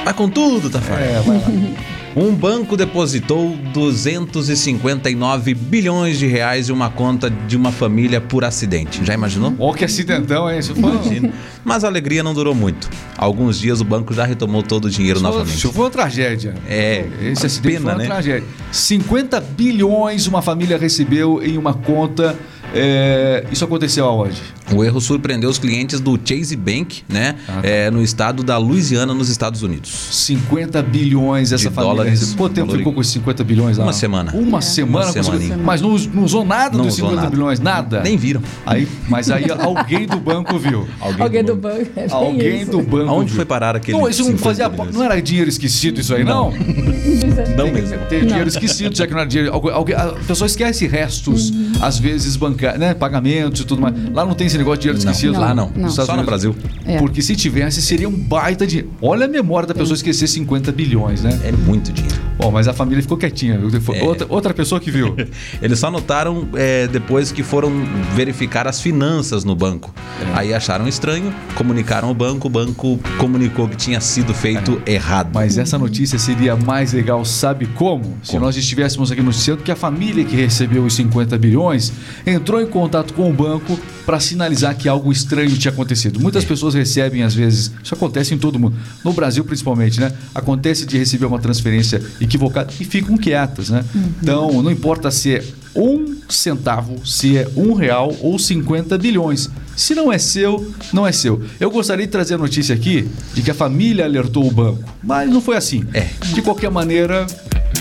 Vai 0.04 0.12
com 0.14 0.28
tudo, 0.28 0.68
Tafarel. 0.68 1.04
É, 1.06 1.20
vai 1.20 1.36
lá. 1.36 1.44
Um 2.16 2.34
banco 2.34 2.76
depositou 2.76 3.56
259 3.72 5.54
bilhões 5.54 6.18
de 6.18 6.26
reais 6.26 6.68
em 6.68 6.72
uma 6.72 6.90
conta 6.90 7.30
de 7.30 7.56
uma 7.56 7.70
família 7.70 8.20
por 8.20 8.44
acidente. 8.44 9.04
Já 9.04 9.14
imaginou? 9.14 9.54
Ó, 9.58 9.72
que 9.72 9.84
acidentão, 9.84 10.50
hein? 10.50 10.60
Você 10.60 10.74
falou. 10.74 10.96
Imagina. 11.02 11.32
Mas 11.64 11.84
a 11.84 11.86
alegria 11.88 12.22
não 12.22 12.34
durou 12.34 12.54
muito. 12.54 12.90
Alguns 13.16 13.58
dias 13.60 13.80
o 13.80 13.84
banco 13.84 14.12
já 14.12 14.24
retomou 14.24 14.62
todo 14.62 14.86
o 14.86 14.90
dinheiro 14.90 15.20
novamente. 15.20 15.56
Isso 15.56 15.72
foi 15.72 15.84
uma 15.84 15.90
tragédia. 15.90 16.54
É, 16.68 17.06
Esse 17.22 17.46
acidente 17.46 17.74
pena, 17.74 17.84
foi 17.84 17.92
uma 17.92 17.98
né? 17.98 18.06
tragédia. 18.06 18.48
50 18.72 19.40
bilhões 19.40 20.26
uma 20.26 20.42
família 20.42 20.76
recebeu 20.76 21.40
em 21.42 21.56
uma 21.56 21.74
conta. 21.74 22.36
é, 22.74 23.44
Isso 23.52 23.64
aconteceu 23.64 24.04
aonde? 24.06 24.42
O 24.74 24.84
erro 24.84 25.00
surpreendeu 25.00 25.50
os 25.50 25.58
clientes 25.58 26.00
do 26.00 26.18
Chase 26.24 26.54
Bank, 26.56 27.02
né? 27.08 27.34
Ah, 27.48 27.60
tá. 27.60 27.68
é, 27.68 27.90
no 27.90 28.02
estado 28.02 28.42
da 28.42 28.56
Louisiana, 28.56 29.12
nos 29.14 29.28
Estados 29.28 29.62
Unidos. 29.62 29.90
50 30.12 30.82
bilhões 30.82 31.52
essa 31.52 31.68
De 31.68 31.74
família. 31.74 31.96
dólares. 31.96 32.34
Quanto 32.36 32.52
tempo 32.54 32.76
ficou 32.76 32.92
com 32.92 33.00
esses 33.00 33.12
50 33.14 33.42
bilhões 33.44 33.78
lá? 33.78 33.84
Uma 33.84 33.92
semana. 33.92 34.32
Uma 34.34 34.60
semana? 34.60 35.06
Uma 35.06 35.14
conseguiu- 35.14 35.40
semaninha. 35.40 35.56
Mas 35.64 35.80
não, 35.80 35.96
não 35.98 36.24
usou 36.24 36.44
nada 36.44 36.76
Não 36.76 36.84
dos 36.84 36.94
usou 36.94 37.08
50 37.08 37.22
nada. 37.24 37.30
bilhões? 37.36 37.60
Nada? 37.60 38.00
Nem 38.02 38.16
viram. 38.16 38.42
Aí, 38.64 38.86
mas 39.08 39.30
aí 39.30 39.46
alguém 39.50 40.06
do 40.06 40.18
banco 40.18 40.58
viu. 40.58 40.86
Alguém 41.00 41.42
do 41.44 41.56
banco. 41.56 41.86
É 41.96 42.06
Alguém 42.10 42.62
isso. 42.62 42.70
do 42.70 42.82
banco 42.82 43.08
Aonde 43.10 43.26
viu. 43.30 43.36
foi 43.36 43.44
parar 43.44 43.74
aquele 43.76 43.98
Não, 43.98 44.08
isso 44.08 44.22
não 44.22 44.30
50 44.30 44.44
fazia. 44.44 44.68
bilhões? 44.68 44.94
Não 44.94 45.02
era 45.02 45.20
dinheiro 45.20 45.48
esquecido 45.48 46.00
isso 46.00 46.14
aí, 46.14 46.24
não? 46.24 46.50
Não 46.50 46.52
Tem, 47.70 47.72
mesmo. 47.72 47.98
tem 48.08 48.26
dinheiro 48.26 48.48
esquecido, 48.48 48.94
já 48.96 49.06
que 49.06 49.12
não 49.12 49.20
era 49.20 49.28
dinheiro. 49.28 49.52
Algu- 49.52 49.70
alguém- 49.70 49.96
a 49.96 50.08
pessoa 50.26 50.46
esquece 50.46 50.86
restos, 50.86 51.52
às 51.80 51.98
vezes, 51.98 52.36
bancários. 52.36 52.80
né, 52.80 52.94
pagamentos 52.94 53.60
e 53.60 53.64
tudo 53.64 53.82
mais. 53.82 53.94
Lá 54.12 54.24
não 54.24 54.34
tem 54.34 54.46
esse 54.46 54.56
negócio 54.60 54.78
de 54.80 54.82
dinheiro 54.88 55.04
Não, 55.04 55.12
esquecido. 55.12 55.40
lá 55.40 55.54
não. 55.54 55.70
Nos 55.74 55.94
Só 55.94 56.16
no 56.16 56.24
Brasil. 56.24 56.54
É. 56.84 56.98
Porque 56.98 57.20
se 57.22 57.34
tivesse, 57.34 57.82
seria 57.82 58.08
um 58.08 58.12
baita 58.16 58.66
de. 58.66 58.86
Olha 59.02 59.26
a 59.26 59.28
memória 59.28 59.66
da 59.66 59.74
pessoa 59.74 59.94
esquecer 59.94 60.26
50 60.26 60.70
bilhões, 60.72 61.22
né? 61.22 61.40
É 61.44 61.52
muito 61.52 61.92
dinheiro. 61.92 62.29
Bom, 62.40 62.50
mas 62.50 62.66
a 62.66 62.72
família 62.72 63.02
ficou 63.02 63.18
quietinha. 63.18 63.60
É. 63.94 64.02
Outra, 64.02 64.26
outra 64.30 64.54
pessoa 64.54 64.80
que 64.80 64.90
viu. 64.90 65.14
Eles 65.60 65.78
só 65.78 65.90
notaram 65.90 66.48
é, 66.54 66.88
depois 66.88 67.30
que 67.30 67.42
foram 67.42 67.70
verificar 68.14 68.66
as 68.66 68.80
finanças 68.80 69.44
no 69.44 69.54
banco. 69.54 69.94
É. 70.20 70.38
Aí 70.38 70.54
acharam 70.54 70.88
estranho, 70.88 71.34
comunicaram 71.54 72.08
ao 72.08 72.14
banco, 72.14 72.48
o 72.48 72.50
banco 72.50 72.98
comunicou 73.18 73.68
que 73.68 73.76
tinha 73.76 74.00
sido 74.00 74.32
feito 74.32 74.80
errado. 74.86 75.28
É. 75.28 75.34
Mas 75.34 75.58
essa 75.58 75.78
notícia 75.78 76.18
seria 76.18 76.56
mais 76.56 76.94
legal, 76.94 77.22
sabe 77.26 77.66
como? 77.66 78.16
Se 78.22 78.38
nós 78.38 78.56
estivéssemos 78.56 79.12
aqui 79.12 79.20
noticiando 79.20 79.62
que 79.62 79.70
a 79.70 79.76
família 79.76 80.24
que 80.24 80.34
recebeu 80.34 80.82
os 80.84 80.94
50 80.94 81.36
bilhões 81.36 81.92
entrou 82.26 82.60
em 82.62 82.66
contato 82.66 83.12
com 83.12 83.28
o 83.28 83.32
banco 83.34 83.78
para 84.06 84.18
sinalizar 84.18 84.76
que 84.76 84.88
algo 84.88 85.12
estranho 85.12 85.56
tinha 85.56 85.70
acontecido. 85.70 86.18
Muitas 86.18 86.44
pessoas 86.44 86.74
recebem, 86.74 87.22
às 87.22 87.34
vezes, 87.34 87.70
isso 87.82 87.94
acontece 87.94 88.34
em 88.34 88.38
todo 88.38 88.58
mundo, 88.58 88.76
no 89.04 89.12
Brasil 89.12 89.44
principalmente, 89.44 90.00
né? 90.00 90.12
Acontece 90.34 90.86
de 90.86 90.98
receber 90.98 91.26
uma 91.26 91.38
transferência 91.38 92.02
equivocada 92.30 92.72
e 92.78 92.84
ficam 92.84 93.16
quietas, 93.16 93.70
né? 93.70 93.84
Então, 94.22 94.62
não 94.62 94.70
importa 94.70 95.10
se 95.10 95.34
é 95.34 95.44
um 95.74 96.16
centavo, 96.28 97.04
se 97.06 97.36
é 97.36 97.48
um 97.56 97.74
real 97.74 98.14
ou 98.20 98.38
50 98.38 98.96
bilhões. 98.98 99.50
Se 99.76 99.94
não 99.94 100.12
é 100.12 100.18
seu, 100.18 100.72
não 100.92 101.06
é 101.06 101.12
seu. 101.12 101.42
Eu 101.58 101.70
gostaria 101.70 102.06
de 102.06 102.12
trazer 102.12 102.34
a 102.34 102.38
notícia 102.38 102.74
aqui 102.74 103.08
de 103.34 103.42
que 103.42 103.50
a 103.50 103.54
família 103.54 104.04
alertou 104.04 104.46
o 104.46 104.50
banco, 104.50 104.84
mas 105.02 105.30
não 105.30 105.40
foi 105.40 105.56
assim. 105.56 105.84
É. 105.92 106.08
De 106.34 106.42
qualquer 106.42 106.70
maneira, 106.70 107.26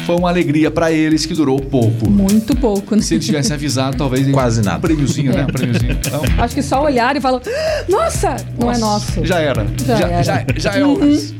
foi 0.05 0.15
uma 0.15 0.29
alegria 0.29 0.71
para 0.71 0.91
eles 0.91 1.25
que 1.25 1.33
durou 1.33 1.59
pouco. 1.59 2.09
Muito 2.09 2.55
pouco, 2.55 2.95
né? 2.95 3.01
Se 3.01 3.13
eles 3.15 3.25
tivessem 3.25 3.53
avisado, 3.53 3.97
talvez 3.97 4.27
Quase 4.31 4.61
um 4.61 4.63
nada. 4.63 4.79
prêmiozinho, 4.79 5.31
né? 5.33 5.43
Um 5.43 5.47
prêmiozinho. 5.47 5.91
Então, 5.91 6.21
Acho 6.37 6.55
que 6.55 6.61
só 6.63 6.83
olhar 6.83 7.15
e 7.15 7.21
falar, 7.21 7.41
nossa, 7.87 8.35
não 8.59 8.71
é 8.71 8.77
nosso. 8.77 9.25
já 9.25 9.39
era. 9.39 9.67
Já 9.85 9.95
já, 9.95 10.07
era. 10.07 10.23
já, 10.23 10.45
já 10.57 10.75
é 10.77 10.83
Uhum, 10.85 11.07
isso. 11.09 11.35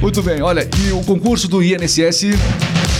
Muito 0.00 0.22
bem, 0.22 0.42
olha, 0.42 0.68
e 0.88 0.92
o 0.92 1.00
concurso 1.04 1.46
do 1.48 1.62
INSS, 1.62 2.26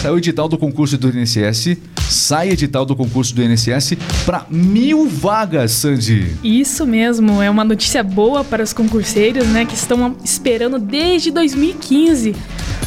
saiu 0.03 0.15
o 0.15 0.19
edital 0.19 0.49
do 0.49 0.57
concurso 0.59 0.97
do 0.99 1.09
INSS, 1.17 1.77
sai 2.09 2.51
edital 2.51 2.85
do 2.85 2.95
concurso 2.97 3.35
do 3.35 3.43
INSS 3.43 3.95
para 4.27 4.47
mil 4.51 5.09
vagas, 5.09 5.73
Sandy. 5.73 6.37
Isso 6.43 6.87
mesmo, 6.87 7.41
é 7.43 7.49
uma 7.51 7.65
notícia 7.65 8.03
boa 8.03 8.45
para 8.45 8.63
os 8.63 8.73
concurseiros, 8.73 9.47
né, 9.49 9.65
que 9.65 9.75
estão 9.75 10.17
esperando 10.25 10.79
desde 10.79 11.31
2015 11.31 12.35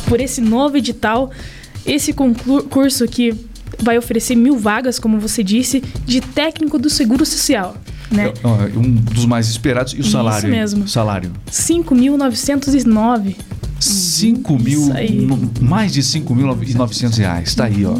por 0.07 0.19
esse 0.19 0.41
novo 0.41 0.77
edital, 0.77 1.31
esse 1.85 2.13
concurso 2.13 3.07
que 3.07 3.33
vai 3.81 3.97
oferecer 3.97 4.35
mil 4.35 4.57
vagas, 4.57 4.99
como 4.99 5.19
você 5.19 5.43
disse, 5.43 5.81
de 6.05 6.21
técnico 6.21 6.77
do 6.79 6.89
Seguro 6.89 7.25
Social, 7.25 7.75
né? 8.11 8.27
É, 8.27 8.33
ó, 8.43 8.55
Um 8.79 8.91
dos 8.93 9.25
mais 9.25 9.47
esperados. 9.49 9.93
E 9.93 9.97
o 9.97 10.01
Isso 10.01 10.11
salário? 10.11 10.47
hein? 10.47 10.51
mesmo. 10.59 10.87
Salário. 10.87 11.31
5.909. 11.49 13.35
5 13.79 14.57
mil, 14.59 14.81
Isso 14.81 15.13
no- 15.27 15.51
mais 15.61 15.91
de 15.91 16.01
5.900 16.01 17.17
reais. 17.17 17.53
Tá 17.53 17.65
aí, 17.65 17.85
ó. 17.85 17.97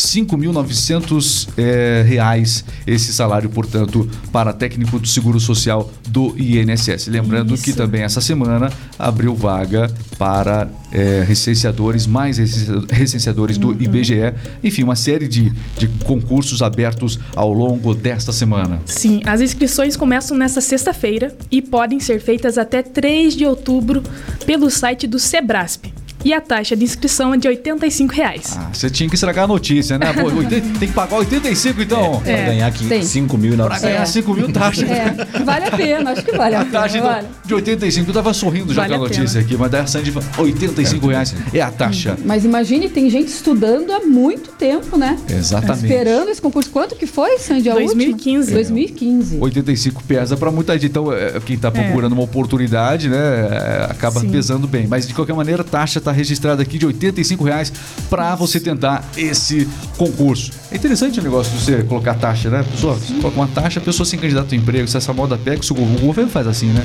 5.900 0.00 1.48
é, 1.56 2.02
reais 2.06 2.64
esse 2.86 3.12
salário, 3.12 3.48
portanto, 3.50 4.08
para 4.32 4.52
técnico 4.52 4.98
do 4.98 5.06
Seguro 5.06 5.38
Social 5.38 5.90
do 6.08 6.34
INSS. 6.38 7.06
Lembrando 7.08 7.56
que 7.56 7.70
Isso. 7.70 7.78
também 7.78 8.02
essa 8.02 8.20
semana 8.20 8.72
abriu 8.98 9.34
vaga 9.34 9.90
para 10.18 10.68
é, 10.92 11.24
recenseadores, 11.26 12.06
mais 12.06 12.38
recense- 12.38 12.86
recenseadores 12.90 13.56
do 13.58 13.72
IBGE. 13.72 14.34
Enfim, 14.62 14.82
uma 14.82 14.96
série 14.96 15.28
de, 15.28 15.52
de 15.78 15.86
concursos 16.04 16.62
abertos 16.62 17.18
ao 17.34 17.52
longo 17.52 17.94
desta 17.94 18.32
semana. 18.32 18.80
Sim, 18.86 19.20
as 19.24 19.40
inscrições 19.40 19.96
começam 19.96 20.36
nesta 20.36 20.60
sexta-feira 20.60 21.36
e 21.50 21.62
podem 21.62 22.00
ser 22.00 22.20
feitas 22.20 22.58
até 22.58 22.82
3 22.82 23.36
de 23.36 23.46
outubro 23.46 24.02
pelo 24.44 24.70
site 24.70 25.06
do 25.06 25.18
Sebrasp. 25.18 25.86
E 26.24 26.32
a 26.34 26.40
taxa 26.40 26.76
de 26.76 26.84
inscrição 26.84 27.32
é 27.34 27.36
de 27.36 27.48
85 27.48 28.12
reais. 28.14 28.56
Ah, 28.58 28.68
você 28.72 28.90
tinha 28.90 29.08
que 29.08 29.14
estragar 29.14 29.44
a 29.44 29.48
notícia, 29.48 29.98
né? 29.98 30.12
Pô, 30.12 30.26
80 30.26 30.50
tem 30.78 30.88
que 30.88 30.94
pagar 30.94 31.16
85 31.16 31.80
então. 31.82 32.20
Pra 32.20 32.30
É, 32.32 32.46
ganhar 32.46 32.66
aqui 32.66 32.86
tem. 32.86 33.02
5 33.02 33.38
mil 33.38 33.56
Pra 33.56 33.78
ganhar 33.78 34.06
5 34.06 34.34
mil 34.34 34.52
taxa. 34.52 34.84
É, 34.86 35.42
vale 35.44 35.64
a 35.66 35.70
pena, 35.70 36.10
acho 36.12 36.22
que 36.24 36.32
vale 36.36 36.54
a 36.56 36.60
A 36.60 36.64
pena. 36.64 36.80
taxa 36.80 37.00
Vale. 37.00 37.26
do- 37.26 37.48
de 37.48 37.54
85, 37.54 38.10
eu 38.10 38.14
tava 38.14 38.32
sorrindo 38.34 38.72
já 38.74 38.82
Vale 38.82 38.94
com 38.98 39.04
a 39.04 39.08
notícia 39.08 39.40
aqui, 39.40 39.56
mas 39.56 39.70
daí 39.70 39.80
a 39.80 39.86
Sandy 39.86 40.12
fala, 40.12 40.26
85 40.38 41.06
reais 41.08 41.34
é 41.54 41.60
a 41.60 41.70
taxa. 41.70 42.16
Mas 42.24 42.44
imagine, 42.44 42.88
tem 42.88 43.08
gente 43.10 43.28
estudando 43.28 43.90
há 43.92 44.00
muito 44.00 44.50
tempo, 44.52 44.96
né? 44.98 45.18
Exatamente. 45.28 45.86
Esperando 45.86 46.28
esse 46.28 46.40
concurso. 46.40 46.70
Quanto 46.70 46.94
que 46.96 47.06
foi, 47.06 47.38
Sandy? 47.38 47.70
A 47.70 47.74
2015. 47.74 48.38
última? 48.38 48.56
2015. 48.56 49.38
85 49.40 50.02
pesa 50.04 50.36
pra 50.36 50.50
muita 50.50 50.74
gente. 50.74 50.86
Então, 50.86 51.12
é, 51.12 51.40
quem 51.44 51.56
tá 51.58 51.70
procurando 51.70 52.12
uma 52.12 52.22
oportunidade, 52.22 53.08
né, 53.08 53.16
é, 53.16 53.88
acaba 53.90 54.20
Sim. 54.20 54.30
pesando 54.30 54.66
bem. 54.68 54.86
Mas, 54.86 55.06
de 55.08 55.14
qualquer 55.14 55.34
maneira, 55.34 55.62
a 55.62 55.64
taxa 55.64 56.00
tá 56.00 56.09
registrada 56.12 56.62
aqui 56.62 56.78
de 56.78 56.86
85 56.86 57.44
reais 57.44 57.72
pra 58.08 58.34
você 58.34 58.58
tentar 58.60 59.04
esse 59.16 59.68
concurso. 59.96 60.50
É 60.70 60.76
interessante 60.76 61.20
o 61.20 61.22
negócio 61.22 61.52
de 61.52 61.62
você 61.64 61.82
colocar 61.82 62.14
taxa, 62.14 62.48
né? 62.50 62.64
Pessoa, 62.70 62.94
você 62.94 63.14
coloca 63.14 63.36
uma 63.36 63.48
taxa, 63.48 63.80
a 63.80 63.82
pessoa 63.82 64.06
se 64.06 64.16
candidata 64.16 64.54
ao 64.54 64.60
emprego. 64.60 64.86
Se 64.88 64.96
essa 64.96 65.12
moda 65.12 65.36
pega, 65.38 65.60
o 65.70 65.74
governo, 65.74 66.30
faz 66.30 66.46
assim, 66.46 66.66
né? 66.66 66.82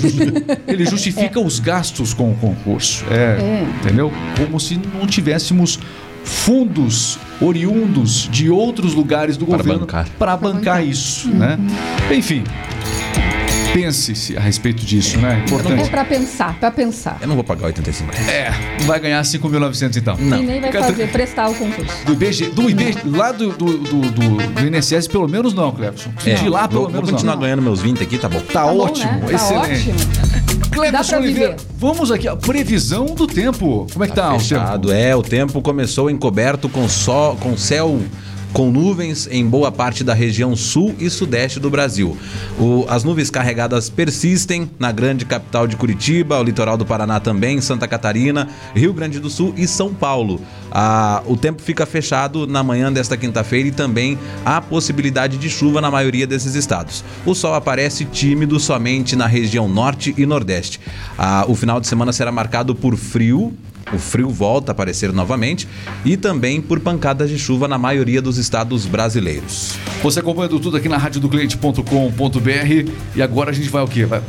Justi- 0.00 0.60
Ele 0.66 0.84
justifica 0.86 1.40
os 1.40 1.58
gastos 1.58 2.12
com 2.14 2.30
o 2.30 2.34
concurso. 2.34 3.04
É, 3.10 3.14
É. 3.40 3.66
Entendeu? 3.80 4.12
Como 4.36 4.58
se 4.60 4.78
não 4.98 5.06
tivéssemos 5.06 5.78
fundos 6.24 7.18
oriundos 7.40 8.28
de 8.30 8.48
outros 8.48 8.94
lugares 8.94 9.36
do 9.36 9.44
Para 9.46 9.56
governo 9.58 9.80
bancar. 9.80 10.08
para 10.18 10.36
bancar 10.36 10.86
isso, 10.86 11.28
né? 11.28 11.58
Enfim, 12.12 12.44
pense-se 13.72 14.36
a 14.36 14.40
respeito 14.40 14.84
disso, 14.84 15.18
né? 15.18 15.40
É 15.40 15.44
Importante. 15.44 15.90
pra 15.90 16.04
pensar, 16.04 16.54
pra 16.58 16.70
pensar. 16.70 17.18
Eu 17.20 17.28
não 17.28 17.34
vou 17.34 17.44
pagar 17.44 17.66
85 17.66 18.12
reais. 18.12 18.28
É, 18.28 18.50
não 18.80 18.86
vai 18.86 19.00
ganhar 19.00 19.22
5.900 19.22 19.96
então. 19.96 20.16
Não. 20.18 20.38
E 20.42 20.46
nem 20.46 20.60
vai 20.60 20.72
fazer, 20.72 21.08
prestar 21.10 21.48
o 21.48 21.54
concurso. 21.54 21.92
Do 22.04 22.12
IBG, 22.12 22.46
do 22.50 22.68
IBG, 22.70 22.98
lá 23.06 23.32
do, 23.32 23.50
do, 23.52 23.78
do, 23.78 24.00
do- 24.10 24.36
do 24.46 24.66
INSS, 24.76 25.06
pelo 25.08 25.28
menos 25.28 25.54
não, 25.54 25.72
Clebson. 25.72 26.10
De 26.18 26.48
lá, 26.48 26.68
pelo 26.68 26.82
É. 26.82 26.84
vou, 26.84 26.90
menos 26.90 27.02
vou 27.02 27.10
continuar 27.12 27.34
não. 27.34 27.42
ganhando 27.42 27.62
meus 27.62 27.80
20 27.80 28.02
aqui, 28.02 28.18
tá 28.18 28.28
bom. 28.28 28.40
Tá, 28.40 28.64
Tá 28.64 28.66
bom, 28.66 28.78
ótimo, 28.84 29.10
né? 29.12 29.20
Tá 29.26 29.32
excelente. 29.34 29.90
ótimo. 29.90 29.96
Dá 30.62 30.68
Clebson 30.70 31.08
pra 31.10 31.18
Oliveira, 31.20 31.56
vamos 31.78 32.10
aqui, 32.10 32.26
a 32.26 32.34
previsão 32.36 33.06
do 33.06 33.26
tempo. 33.26 33.86
Como 33.92 34.04
é 34.04 34.08
que 34.08 34.14
tá, 34.14 34.28
o 34.28 34.32
tempo? 34.32 34.40
Fechado, 34.42 34.92
é. 34.92 35.14
O 35.14 35.22
tempo 35.22 35.60
começou 35.60 36.08
encoberto 36.10 36.68
com, 36.68 36.88
sol, 36.88 37.36
com 37.36 37.56
céu 37.58 38.00
com 38.52 38.70
nuvens 38.70 39.26
em 39.30 39.46
boa 39.46 39.72
parte 39.72 40.04
da 40.04 40.12
região 40.12 40.54
sul 40.54 40.94
e 40.98 41.08
sudeste 41.08 41.58
do 41.58 41.70
Brasil. 41.70 42.16
O- 42.58 42.84
as 42.88 43.02
nuvens 43.02 43.30
carregadas 43.30 43.88
persistem 43.88 44.70
na 44.78 44.92
grande 44.92 45.24
capital 45.24 45.66
de 45.66 45.74
Curitiba, 45.76 46.38
o 46.38 46.42
litoral 46.42 46.76
do 46.76 46.84
Paraná 46.84 47.18
também, 47.18 47.60
Santa 47.62 47.88
Catarina, 47.88 48.48
Rio 48.74 48.92
Grande 48.92 49.18
do 49.18 49.30
Sul 49.30 49.54
e 49.56 49.66
São 49.66 49.94
Paulo. 49.94 50.40
Ah, 50.70 51.22
o 51.26 51.36
tempo 51.36 51.62
fica 51.62 51.86
fechado 51.86 52.46
na 52.46 52.62
manhã 52.62 52.92
desta 52.92 53.16
quinta-feira 53.16 53.68
e 53.68 53.72
também 53.72 54.18
há 54.44 54.60
possibilidade 54.60 55.38
de 55.38 55.48
chuva 55.48 55.80
na 55.80 55.90
maioria 55.90 56.26
desses 56.26 56.54
estados. 56.54 57.02
O 57.24 57.34
sol 57.34 57.54
aparece 57.54 58.04
tímido 58.04 58.60
somente 58.60 59.16
na 59.16 59.26
região 59.26 59.66
norte 59.68 60.14
e 60.18 60.26
nordeste. 60.26 60.78
Ah, 61.16 61.44
o 61.48 61.54
final 61.54 61.80
de 61.80 61.86
semana 61.86 62.12
será 62.12 62.30
marcado 62.30 62.74
por 62.74 62.96
frio, 62.96 63.52
o 63.92 63.98
frio 63.98 64.28
volta 64.28 64.70
a 64.70 64.72
aparecer 64.72 65.12
novamente 65.12 65.66
e 66.04 66.16
também 66.16 66.60
por 66.60 66.80
pancadas 66.80 67.28
de 67.30 67.38
chuva 67.38 67.66
na 67.68 67.78
maioria 67.78 68.20
dos 68.20 68.38
estados 68.38 68.86
brasileiros. 68.86 69.74
Você 70.02 70.20
acompanhando 70.20 70.58
tudo 70.60 70.76
aqui 70.76 70.88
na 70.88 70.96
radiodocliente.com.br 70.96 72.90
e 73.14 73.22
agora 73.22 73.50
a 73.50 73.52
gente 73.54 73.68
vai 73.68 73.82
o 73.82 73.86
quê? 73.88 74.04
Vai, 74.04 74.20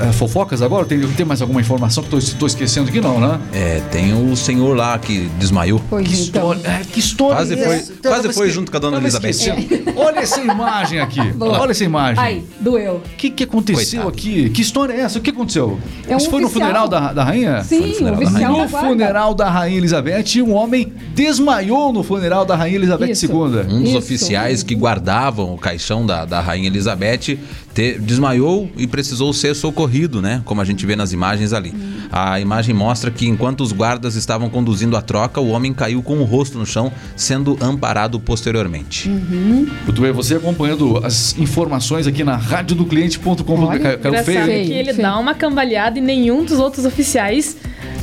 é, 0.00 0.12
fofocas 0.12 0.62
agora? 0.62 0.84
Tem, 0.86 1.00
tem 1.00 1.26
mais 1.26 1.40
alguma 1.42 1.60
informação 1.60 2.02
que 2.04 2.16
estou 2.16 2.46
esquecendo 2.46 2.88
aqui 2.88 3.00
não, 3.00 3.18
né? 3.20 3.40
É, 3.52 3.80
tem 3.90 4.12
o 4.14 4.36
senhor 4.36 4.76
lá 4.76 4.98
que 4.98 5.28
desmaiou. 5.38 5.80
Pois 5.88 6.06
Que 6.06 6.14
então. 6.14 6.52
história, 6.52 6.68
é, 6.70 6.82
que 6.84 7.00
história 7.00 7.36
Quase 7.36 7.54
é 7.54 7.64
foi- 7.64 7.74
essa? 7.76 7.92
quase 8.02 8.32
foi 8.32 8.50
junto 8.50 8.70
com 8.70 8.76
a 8.76 8.80
dona 8.80 8.98
Elizabeth. 8.98 9.30
esquecendo. 9.30 9.92
Olha 9.96 10.20
essa 10.20 10.40
imagem 10.40 11.00
aqui. 11.00 11.20
Boa. 11.32 11.58
Olha 11.60 11.70
essa 11.72 11.84
imagem. 11.84 12.22
Ai, 12.22 12.42
doeu. 12.60 12.96
O 12.96 13.16
que, 13.16 13.30
que 13.30 13.44
aconteceu 13.44 14.02
Coitado. 14.02 14.08
aqui? 14.08 14.50
Que 14.50 14.62
história 14.62 14.92
é 14.92 15.00
essa? 15.00 15.18
O 15.18 15.22
que 15.22 15.30
aconteceu? 15.30 15.78
É 16.06 16.14
um 16.14 16.18
Isso 16.18 16.30
foi 16.30 16.40
no 16.40 16.46
oficial. 16.46 16.68
funeral 16.68 16.88
da, 16.88 17.12
da 17.12 17.24
rainha? 17.24 17.62
Sim, 17.64 17.80
no 17.80 17.94
funeral 17.94 18.14
o 18.14 18.16
da 18.18 18.22
oficial 18.24 18.52
No 18.52 18.58
da 18.58 18.66
guarda. 18.66 18.87
Funeral 18.88 19.34
da 19.34 19.50
Rainha 19.50 19.78
Elizabeth, 19.78 20.42
um 20.42 20.52
homem 20.54 20.92
desmaiou 21.14 21.92
no 21.92 22.02
funeral 22.02 22.44
da 22.44 22.54
Rainha 22.56 22.76
Elizabeth 22.76 23.10
Isso. 23.10 23.26
II. 23.26 23.32
Um 23.68 23.80
dos 23.80 23.88
Isso. 23.90 23.98
oficiais 23.98 24.62
que 24.62 24.74
guardavam 24.74 25.54
o 25.54 25.58
caixão 25.58 26.04
da, 26.06 26.24
da 26.24 26.40
rainha 26.40 26.66
Elizabeth 26.68 27.38
te- 27.74 27.98
desmaiou 27.98 28.70
e 28.76 28.86
precisou 28.86 29.32
ser 29.32 29.54
socorrido, 29.54 30.20
né? 30.22 30.42
Como 30.44 30.60
a 30.60 30.64
gente 30.64 30.84
vê 30.86 30.94
nas 30.96 31.12
imagens 31.12 31.52
ali. 31.52 31.72
A 32.10 32.40
imagem 32.40 32.74
mostra 32.74 33.10
que 33.10 33.26
enquanto 33.26 33.60
os 33.62 33.72
guardas 33.72 34.14
estavam 34.14 34.48
conduzindo 34.48 34.96
a 34.96 35.02
troca, 35.02 35.40
o 35.40 35.48
homem 35.50 35.72
caiu 35.74 36.02
com 36.02 36.18
o 36.18 36.24
rosto 36.24 36.58
no 36.58 36.64
chão, 36.66 36.90
sendo 37.16 37.56
amparado 37.60 38.18
posteriormente. 38.18 39.08
Muito 39.08 40.00
bem, 40.00 40.10
você 40.12 40.36
acompanhando 40.36 40.98
as 41.04 41.36
informações 41.38 42.06
aqui 42.06 42.24
na 42.24 42.36
radiodocliente.com.br. 42.36 43.52
Olha, 43.66 43.98
Caiu, 43.98 44.24
feio. 44.24 44.44
Que 44.44 44.50
ele 44.72 44.92
feio. 44.92 45.02
dá 45.02 45.18
uma 45.18 45.34
cambalhada 45.34 45.98
e 45.98 46.02
nenhum 46.02 46.44
dos 46.44 46.58
outros 46.58 46.84
oficiais 46.84 47.56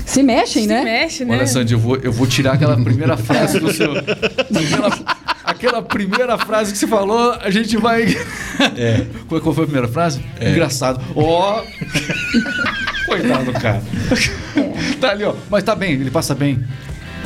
Se 0.06 0.22
mexem, 0.24 0.64
se 0.64 0.68
né? 0.68 0.84
mexe, 0.84 1.26
né? 1.26 1.36
Olha, 1.36 1.48
Sandy, 1.48 1.74
eu 1.74 1.80
vou, 1.80 1.98
eu 1.98 2.12
vou 2.12 2.28
tirar 2.28 2.54
aquela 2.54 2.76
primeira 2.82 3.18
frase 3.18 3.60
do 3.60 3.74
seu. 3.74 3.92
aquela 3.92 5.26
aquela 5.46 5.82
primeira 5.82 6.38
frase 6.38 6.72
que 6.72 6.78
você 6.78 6.88
falou, 6.88 7.34
a 7.34 7.50
gente 7.50 7.78
vai. 7.78 8.16
É. 8.78 9.06
Qual, 9.28 9.42
qual 9.42 9.54
foi 9.54 9.64
a 9.64 9.68
primeira 9.68 9.88
frase? 9.88 10.24
Engraçado. 10.42 11.02
Ó. 11.16 11.62
Coitado 13.06 13.46
do 13.46 13.54
cara. 13.54 13.82
Tá 15.00 15.12
ali, 15.12 15.24
ó. 15.24 15.36
Mas 15.50 15.64
tá 15.64 15.76
bem, 15.76 15.94
ele 15.94 16.10
passa 16.10 16.34
bem. 16.34 16.64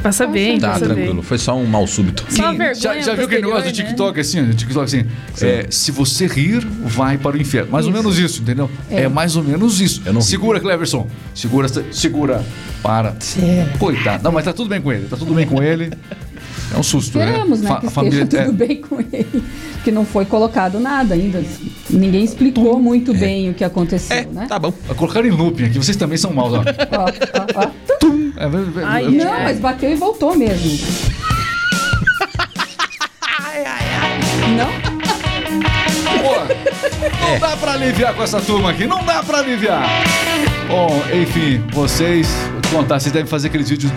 Passa 0.02 0.26
bem, 0.28 0.60
Tá, 0.60 0.70
passa 0.72 0.86
tranquilo. 0.86 1.14
bem. 1.16 1.24
Foi 1.24 1.38
só 1.38 1.58
um 1.58 1.66
mal 1.66 1.86
súbito. 1.88 2.26
Só 2.30 2.46
a 2.48 2.52
Sim, 2.52 2.58
vergonha 2.58 2.76
já, 2.76 3.02
já 3.02 3.16
viu 3.16 3.26
aquele 3.26 3.42
negócio 3.42 3.64
do 3.64 3.66
posterior, 3.66 3.84
né? 3.84 3.90
TikTok 3.90 4.20
assim? 4.20 4.44
Do 4.46 4.54
TikTok 4.56 4.86
assim? 4.86 5.06
É, 5.42 5.68
se 5.70 5.92
você 5.92 6.28
rir, 6.28 6.66
vai 6.84 7.18
para 7.18 7.36
o 7.38 7.42
inferno. 7.42 7.72
Mais 7.72 7.86
ou 7.86 7.92
menos 7.92 8.18
isso, 8.18 8.42
entendeu? 8.42 8.70
É, 8.90 9.08
mais 9.08 9.36
ou 9.36 9.44
menos 9.44 9.82
isso. 9.82 10.02
Eu 10.06 10.14
não 10.14 10.22
ri. 10.22 10.28
segura, 10.28 10.60
Cleverson. 10.60 11.08
Segura, 11.36 11.68
segura. 11.92 12.44
Para. 12.82 13.16
Coitado. 13.78 14.24
Não, 14.24 14.32
mas 14.32 14.46
tá 14.46 14.54
tudo 14.54 14.70
bem 14.70 14.82
com 14.82 14.92
ele. 14.92 15.08
Tá 15.08 15.18
tudo 15.18 15.34
bem 15.34 15.46
com 15.46 15.62
ele. 15.62 15.92
É 16.74 16.78
um 16.78 16.84
susto, 16.84 17.18
Esperamos, 17.20 17.62
né? 17.62 17.70
né, 17.70 17.78
que 17.80 17.88
a 17.88 17.92
família 17.92 18.24
esteja 18.24 18.46
tudo 18.52 18.64
é, 18.64 18.68
bem 18.68 18.78
com 18.82 19.00
ele. 19.00 19.44
Que 19.84 19.92
não 19.92 20.06
foi 20.06 20.26
colocado 20.26 20.80
nada 20.80 21.16
ainda. 21.16 21.44
Ninguém 21.90 22.24
explicou 22.24 22.80
muito 22.80 23.14
bem 23.14 23.50
o 23.50 23.54
que 23.54 23.64
aconteceu, 23.64 24.16
É, 24.18 24.26
né? 24.26 24.46
tá 24.48 24.60
bom. 24.60 24.72
Colocaram 24.96 25.28
em 25.28 25.32
looping 25.32 25.66
aqui. 25.66 25.78
Vocês 25.78 25.98
também 25.98 26.18
são 26.18 26.32
maus, 26.34 26.54
ó. 26.54 26.58
Ó, 26.60 26.62
ó, 26.62 27.66
ó. 27.66 27.70
É, 28.42 28.48
vai- 28.48 28.64
vai- 28.66 28.84
Ai, 28.84 29.04
Não, 29.10 29.40
mas 29.44 29.60
bateu 29.60 29.90
e 29.92 29.96
voltou 29.96 30.36
mesmo. 30.38 30.78
Não? 34.58 34.70
Pô, 36.22 37.30
não 37.32 37.40
dá 37.40 37.58
pra 37.58 37.74
aliviar 37.74 38.14
com 38.14 38.24
essa 38.24 38.42
turma 38.42 38.72
aqui, 38.72 38.86
não 38.86 39.04
dá 39.04 39.22
pra 39.24 39.40
aliviar. 39.40 39.84
Bom, 40.68 41.02
enfim, 41.14 41.64
vocês, 41.72 42.28
contar, 42.70 43.00
vocês 43.00 43.12
devem 43.12 43.28
fazer 43.28 43.48
aqueles 43.48 43.70
vídeos 43.70 43.92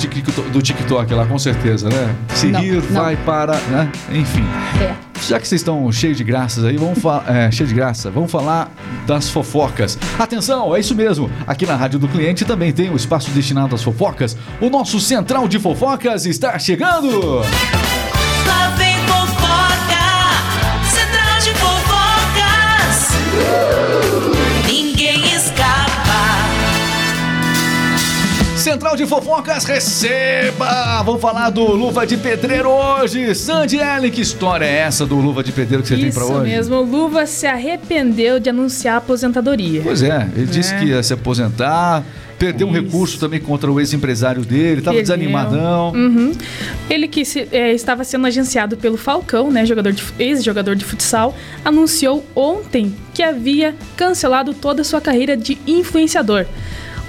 do 0.53 0.63
TikTok, 0.63 1.13
lá, 1.15 1.27
com 1.27 1.39
certeza, 1.39 1.89
né? 1.89 2.15
Se 2.35 2.47
Não, 2.49 2.61
rir, 2.61 2.83
não. 2.91 3.03
vai 3.03 3.17
para, 3.17 3.55
né? 3.69 3.91
Enfim. 4.11 4.45
É. 4.81 4.95
Já 5.29 5.39
que 5.39 5.47
vocês 5.47 5.61
estão 5.61 5.91
cheios 5.93 6.17
de 6.17 6.25
graças 6.25 6.65
aí, 6.65 6.77
vamos 6.77 6.99
falar. 6.99 7.25
É, 7.29 7.51
cheio 7.51 7.69
de 7.69 7.75
graça, 7.75 8.11
vamos 8.11 8.31
falar 8.31 8.71
das 9.07 9.29
fofocas. 9.31 9.97
Atenção, 10.19 10.75
é 10.75 10.81
isso 10.81 10.95
mesmo. 10.97 11.31
Aqui 11.47 11.65
na 11.65 11.77
Rádio 11.77 11.99
do 12.01 12.09
Cliente 12.09 12.45
também 12.45 12.73
tem 12.73 12.91
o 12.91 12.97
espaço 12.97 13.31
destinado 13.31 13.75
às 13.75 13.83
fofocas. 13.83 14.37
O 14.61 14.69
nosso 14.69 14.99
Central 15.01 15.47
de 15.47 15.61
Fofocas 15.61 16.27
está 16.27 16.59
chegando! 16.59 17.37
Lá 17.39 17.92
Central 28.63 28.95
de 28.97 29.05
Fofocas, 29.07 29.65
receba! 29.65 31.03
Vamos 31.03 31.21
falar 31.21 31.51
do 31.51 31.65
Luva 31.73 32.07
de 32.07 32.17
Pedreiro 32.17 32.69
hoje. 32.71 33.35
Sandy 33.35 33.77
Ellen, 33.79 34.09
que 34.11 34.21
história 34.21 34.65
é 34.65 34.79
essa 34.79 35.05
do 35.05 35.17
Luva 35.17 35.43
de 35.43 35.51
Pedreiro 35.51 35.83
que 35.83 35.89
você 35.89 35.97
tem 35.97 36.09
Isso 36.09 36.17
pra 36.19 36.27
hoje? 36.29 36.51
mesmo, 36.51 36.77
o 36.77 36.83
Luva 36.85 37.27
se 37.27 37.45
arrependeu 37.47 38.39
de 38.39 38.49
anunciar 38.51 38.95
a 38.95 38.99
aposentadoria. 38.99 39.81
Pois 39.83 40.01
é, 40.03 40.29
ele 40.37 40.47
disse 40.47 40.77
que 40.77 40.85
ia 40.87 41.03
se 41.03 41.13
aposentar, 41.13 42.05
perdeu 42.39 42.69
um 42.69 42.73
Isso. 42.73 42.83
recurso 42.83 43.19
também 43.19 43.41
contra 43.41 43.71
o 43.71 43.81
ex-empresário 43.81 44.43
dele, 44.43 44.81
tava 44.81 44.97
Perdeu. 44.97 45.17
desanimadão. 45.17 45.91
Uhum. 45.93 46.33
Ele 46.89 47.09
que 47.09 47.25
se- 47.25 47.49
é, 47.51 47.73
estava 47.73 48.05
sendo 48.05 48.29
agenciado 48.29 48.77
pelo 48.77 48.97
Falcão, 48.97 49.51
né, 49.51 49.67
jogador 49.67 49.93
ex-jogador 50.21 50.77
de 50.77 50.85
futsal, 50.85 51.35
anunciou 51.65 52.25
ontem 52.35 52.95
que 53.13 53.25
havia 53.25 53.75
cancelado 53.97 54.55
toda 54.55 54.83
a 54.83 54.85
sua 54.85 55.01
carreira 55.01 55.37
de 55.37 55.59
influenciador. 55.67 56.47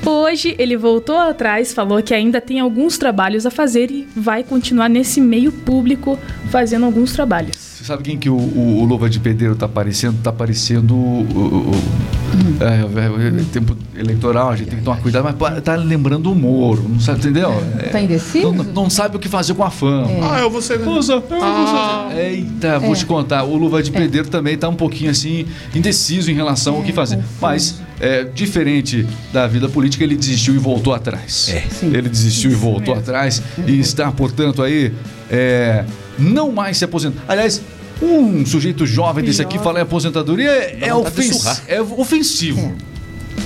Hoje 0.06 0.54
ele 0.60 0.76
voltou 0.76 1.18
atrás, 1.18 1.74
falou 1.74 2.04
que 2.04 2.14
ainda 2.14 2.42
tem 2.42 2.60
alguns 2.60 2.98
trabalhos 2.98 3.46
a 3.46 3.52
fazer 3.52 3.90
e 3.90 4.08
vai 4.16 4.44
continuar 4.44 4.90
nesse 4.90 5.22
meio 5.22 5.52
público 5.52 6.20
fazendo 6.52 6.86
alguns 6.86 7.14
trabalhos. 7.14 7.73
Você 7.84 7.88
sabe 7.88 8.04
quem 8.04 8.18
que 8.18 8.30
o, 8.30 8.36
o- 8.38 8.80
o 8.82 8.86
Luva 8.86 9.10
de 9.10 9.20
Pedreiro 9.20 9.58
tá 9.58 9.68
parecendo? 9.68 10.16
Tá 10.24 10.32
parecendo 10.32 10.96
o, 10.96 11.20
o- 11.22 11.72
o- 11.72 12.64
é, 12.64 13.28
é, 13.28 13.42
é, 13.42 13.44
tempo 13.52 13.76
eleitoral, 13.94 14.52
a 14.52 14.56
gente 14.56 14.70
tem 14.70 14.80
que 14.80 14.86
tomar 14.86 15.02
cuidado, 15.02 15.26
mas 15.26 15.36
pa- 15.36 15.60
tá 15.60 15.76
lembrando 15.76 16.32
o 16.32 16.36
Moro, 16.36 16.88
não 16.88 16.98
sabe, 16.98 17.20
entendeu? 17.20 17.52
É, 17.78 17.90
Tá 17.90 18.00
indeciso? 18.00 18.54
não, 18.54 18.64
não 18.64 18.90
sabe 18.90 19.18
o 19.18 19.20
que 19.20 19.28
fazer 19.28 19.54
com 19.54 19.66
a 19.66 19.70
fama. 19.70 20.08
Ah, 20.32 20.40
eu 20.40 20.50
vou 20.50 20.62
ser. 20.62 20.80
Usa, 20.80 21.18
usa. 21.18 22.16
Eita, 22.18 22.80
vou 22.80 22.96
te 22.96 23.06
contar. 23.06 23.44
O 23.44 23.58
Luva 23.58 23.84
de 23.84 23.92
Pedreiro 23.92 24.30
também 24.30 24.58
tá 24.58 24.70
um 24.70 24.76
pouquinho 24.76 25.12
assim, 25.12 25.46
indeciso 25.76 26.32
em 26.32 26.34
relação 26.36 26.76
ao 26.78 26.84
que 26.84 26.94
fazer. 26.94 27.20
Mas, 27.42 27.82
é, 28.00 28.24
diferente 28.24 29.06
da 29.34 29.46
vida 29.46 29.68
política, 29.68 30.06
ele 30.06 30.16
desistiu 30.16 30.56
e 30.56 30.58
voltou 30.58 30.94
atrás. 30.94 31.50
É. 31.50 31.66
Ele 31.86 32.08
desistiu 32.08 32.50
e 32.50 32.56
voltou 32.56 32.94
atrás 32.96 33.44
e 33.68 33.78
está, 33.78 34.10
portanto, 34.10 34.62
aí, 34.64 34.94
é, 35.30 35.84
não 36.18 36.52
mais 36.52 36.78
se 36.78 36.86
aposentando. 36.86 37.22
Aliás, 37.28 37.62
um 38.02 38.46
sujeito 38.46 38.86
jovem 38.86 39.24
desse 39.24 39.42
aqui 39.42 39.58
falar 39.60 39.80
em 39.80 39.84
aposentadoria 39.84 40.52
é, 40.52 40.76
Dá 40.76 40.88
é, 40.88 40.94
ofens- 40.94 41.62
é 41.68 41.82
ofensivo. 41.82 42.76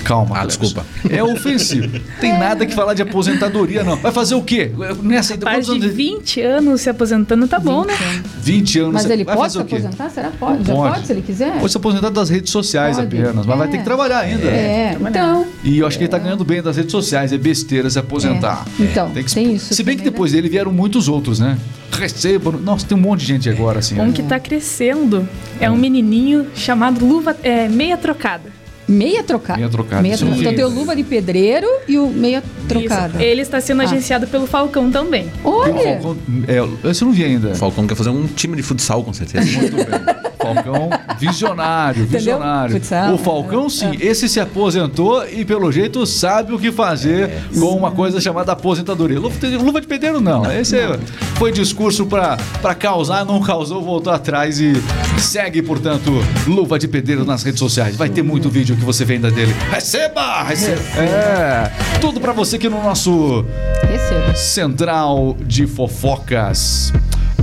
Calma, 0.07 0.37
Ah, 0.39 0.45
desculpa. 0.45 0.85
É 1.09 1.21
ofensivo. 1.21 1.99
Tem 2.21 2.31
nada 2.37 2.65
que 2.65 2.73
falar 2.73 2.93
de 2.93 3.01
aposentadoria, 3.01 3.83
não. 3.83 3.97
Vai 3.97 4.11
fazer 4.13 4.35
o 4.35 4.41
quê? 4.41 4.71
Nessa 5.03 5.33
Rapaz 5.33 5.65
quantos 5.67 5.67
de 5.67 5.71
anos 5.73 5.83
ele- 5.85 5.93
20 5.93 6.41
anos 6.41 6.81
se 6.81 6.89
aposentando, 6.89 7.45
tá 7.45 7.59
bom, 7.59 7.83
né? 7.83 7.93
20 8.39 8.79
anos. 8.79 8.93
Mas 8.93 9.05
ele 9.09 9.25
vai 9.25 9.35
pode 9.35 9.53
fazer 9.53 9.67
se 9.69 9.75
aposentar? 9.75 10.09
Será 10.09 10.29
que 10.31 10.37
pode? 10.37 10.63
Já 10.65 10.73
Pode. 10.73 10.93
pode, 10.93 11.07
se 11.07 11.11
ele 11.13 11.21
quiser? 11.21 11.59
Pode 11.59 11.71
se 11.71 11.77
aposentar 11.77 12.09
das 12.09 12.29
redes 12.29 12.51
sociais 12.51 12.95
Pode. 12.95 13.07
apenas, 13.21 13.45
mas 13.45 13.57
vai 13.57 13.67
É. 13.67 13.71
ter 13.71 13.77
que 13.79 13.83
trabalhar 13.83 14.19
ainda. 14.19 14.47
É, 14.47 14.97
então. 14.99 15.45
E 15.61 15.79
eu 15.79 15.85
acho 15.87 15.97
que 15.97 16.05
ele 16.05 16.11
tá 16.11 16.17
ganhando 16.17 16.45
bem 16.45 16.61
das 16.61 16.77
redes 16.77 16.91
sociais, 16.93 17.33
é 17.33 17.37
besteira 17.37 17.89
se 17.89 17.99
aposentar. 17.99 18.65
É. 18.79 18.83
Então, 18.83 19.09
que 19.11 19.27
se- 19.27 19.35
tem 19.35 19.55
isso 19.55 19.73
Se 19.73 19.83
bem 19.83 19.97
que 19.97 20.03
né? 20.05 20.09
depois 20.09 20.31
dele 20.31 20.47
vieram 20.47 20.71
muitos 20.71 21.09
outros, 21.09 21.39
né? 21.39 21.57
Receba. 21.91 22.51
Nossa, 22.51 22.85
tem 22.85 22.97
um 22.97 23.01
monte 23.01 23.21
de 23.21 23.25
gente 23.27 23.49
agora, 23.49 23.79
assim. 23.79 23.99
Um 23.99 24.05
né? 24.07 24.11
que 24.13 24.23
tá 24.23 24.39
crescendo 24.39 25.27
é 25.59 25.69
um 25.69 25.75
menininho 25.75 26.47
chamado 26.55 27.05
Luva 27.05 27.35
é, 27.43 27.67
Meia 27.67 27.97
Trocada. 27.97 28.55
Meia 28.87 29.21
trocada. 29.23 29.57
Meia 29.59 29.69
trocada, 29.69 30.01
Meia 30.01 30.17
trocada. 30.17 30.39
Então 30.41 30.55
tem 30.55 30.63
o 30.63 30.69
luva 30.69 30.95
de 30.95 31.03
pedreiro 31.03 31.67
e 31.87 31.97
o 31.97 32.07
meia 32.07 32.41
trocada. 32.69 33.15
Isso. 33.17 33.21
Ele 33.21 33.41
está 33.41 33.59
sendo 33.59 33.81
Ah. 33.81 33.85
agenciado 33.85 34.27
pelo 34.27 34.47
Falcão 34.47 34.89
também. 34.89 35.29
Olha! 35.43 35.99
Falcão, 36.01 36.17
é, 36.47 36.89
esse 36.89 37.01
eu 37.03 37.07
não 37.07 37.13
vi 37.13 37.25
ainda. 37.25 37.49
O 37.51 37.55
Falcão 37.55 37.85
quer 37.85 37.95
fazer 37.95 38.09
um 38.09 38.25
time 38.27 38.55
de 38.55 38.63
futsal, 38.63 39.03
com 39.03 39.11
certeza. 39.13 39.45
Muito 39.59 39.75
bem. 39.75 39.85
Falcão, 40.53 40.89
visionário, 41.19 42.05
visionário. 42.05 42.73
Futsal, 42.75 43.13
o 43.13 43.17
Falcão, 43.17 43.65
é. 43.65 43.69
sim, 43.69 43.91
esse 43.99 44.29
se 44.29 44.39
aposentou 44.39 45.27
e, 45.27 45.43
pelo 45.43 45.71
jeito, 45.71 46.05
sabe 46.05 46.53
o 46.53 46.59
que 46.59 46.71
fazer 46.71 47.31
com 47.59 47.75
uma 47.75 47.91
coisa 47.91 48.19
chamada 48.21 48.51
aposentadoria. 48.51 49.19
Luva 49.19 49.37
de, 49.39 49.57
luva 49.57 49.81
de 49.81 49.87
pedreiro, 49.87 50.19
não. 50.21 50.49
Esse 50.51 50.77
é- 50.77 50.97
foi 51.35 51.51
discurso 51.51 52.05
pra 52.05 52.37
pra 52.61 52.73
causar, 52.75 53.25
não 53.25 53.41
causou, 53.41 53.81
voltou 53.81 54.11
atrás 54.11 54.59
e 54.59 54.73
segue, 55.17 55.61
portanto, 55.61 56.11
Luva 56.47 56.77
de 56.79 56.87
Pedreiro 56.87 57.25
nas 57.25 57.43
redes 57.43 57.59
sociais. 57.59 57.95
Vai 57.95 58.09
ter 58.09 58.21
muito 58.23 58.49
vídeo 58.49 58.75
que 58.75 58.83
você 58.83 59.03
venda 59.05 59.29
dele. 59.31 59.53
Receba! 59.71 60.43
Receba! 60.43 60.79
É, 60.97 61.71
tudo 61.99 62.19
pra 62.19 62.31
você 62.33 62.55
aqui 62.57 62.69
no 62.69 62.81
nosso 62.83 63.45
Receba. 63.81 64.35
Central 64.35 65.35
de 65.45 65.65
Fofocas. 65.67 66.91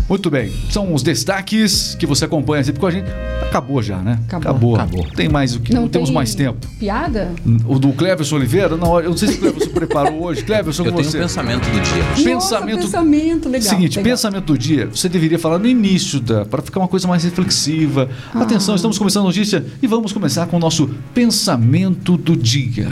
Muito 0.07 0.31
bem, 0.31 0.53
são 0.71 0.93
os 0.93 1.03
destaques 1.03 1.95
que 1.99 2.05
você 2.07 2.27
acompanha 2.27 2.63
sempre 2.63 2.79
com 2.79 2.87
a 2.87 2.91
gente. 2.91 3.07
Acabou 3.43 3.83
já, 3.83 3.97
né? 3.99 4.19
Acabou. 4.31 4.75
Acabou. 4.75 5.07
Tem 5.17 5.29
mais 5.31 5.55
o 5.55 5.61
que? 5.61 5.73
Não, 5.73 5.89
temos 5.89 6.09
tem 6.11 6.15
mais 6.15 6.35
tempo. 6.35 6.67
Piada? 6.79 7.33
O 7.67 7.79
do 7.79 7.91
Cleverson 7.93 8.37
Oliveira? 8.37 8.77
Não, 8.77 9.01
eu 9.01 9.11
não 9.11 9.17
sei 9.17 9.29
se 9.29 9.35
o 9.37 9.39
Cleverson 9.41 9.71
preparou 9.71 10.25
hoje. 10.25 10.43
Cleverson, 10.45 10.85
Eu 10.85 10.91
com 10.93 10.99
tenho 10.99 11.11
você. 11.11 11.17
um 11.19 11.21
pensamento 11.23 11.63
do 11.71 11.81
dia. 11.81 12.05
Pensamento- 12.35 12.77
Nossa, 12.77 12.87
pensamento 12.99 13.49
legal. 13.49 13.69
Seguinte, 13.71 13.97
legal. 13.97 14.11
pensamento 14.13 14.45
do 14.45 14.59
dia, 14.59 14.87
você 14.93 15.09
deveria 15.09 15.39
falar 15.39 15.59
no 15.59 15.67
início 15.67 16.21
da, 16.21 16.45
para 16.45 16.61
ficar 16.61 16.81
uma 16.81 16.89
coisa 16.89 17.09
mais 17.09 17.25
reflexiva. 17.25 18.11
Atenção, 18.35 18.75
estamos 18.75 18.99
começando 18.99 19.23
a 19.23 19.27
notícia 19.29 19.65
e 19.81 19.87
vamos 19.87 20.13
começar 20.13 20.47
com 20.47 20.57
o 20.59 20.61
nosso 20.61 20.91
pensamento 21.15 22.17
do 22.19 22.37
dia. 22.37 22.89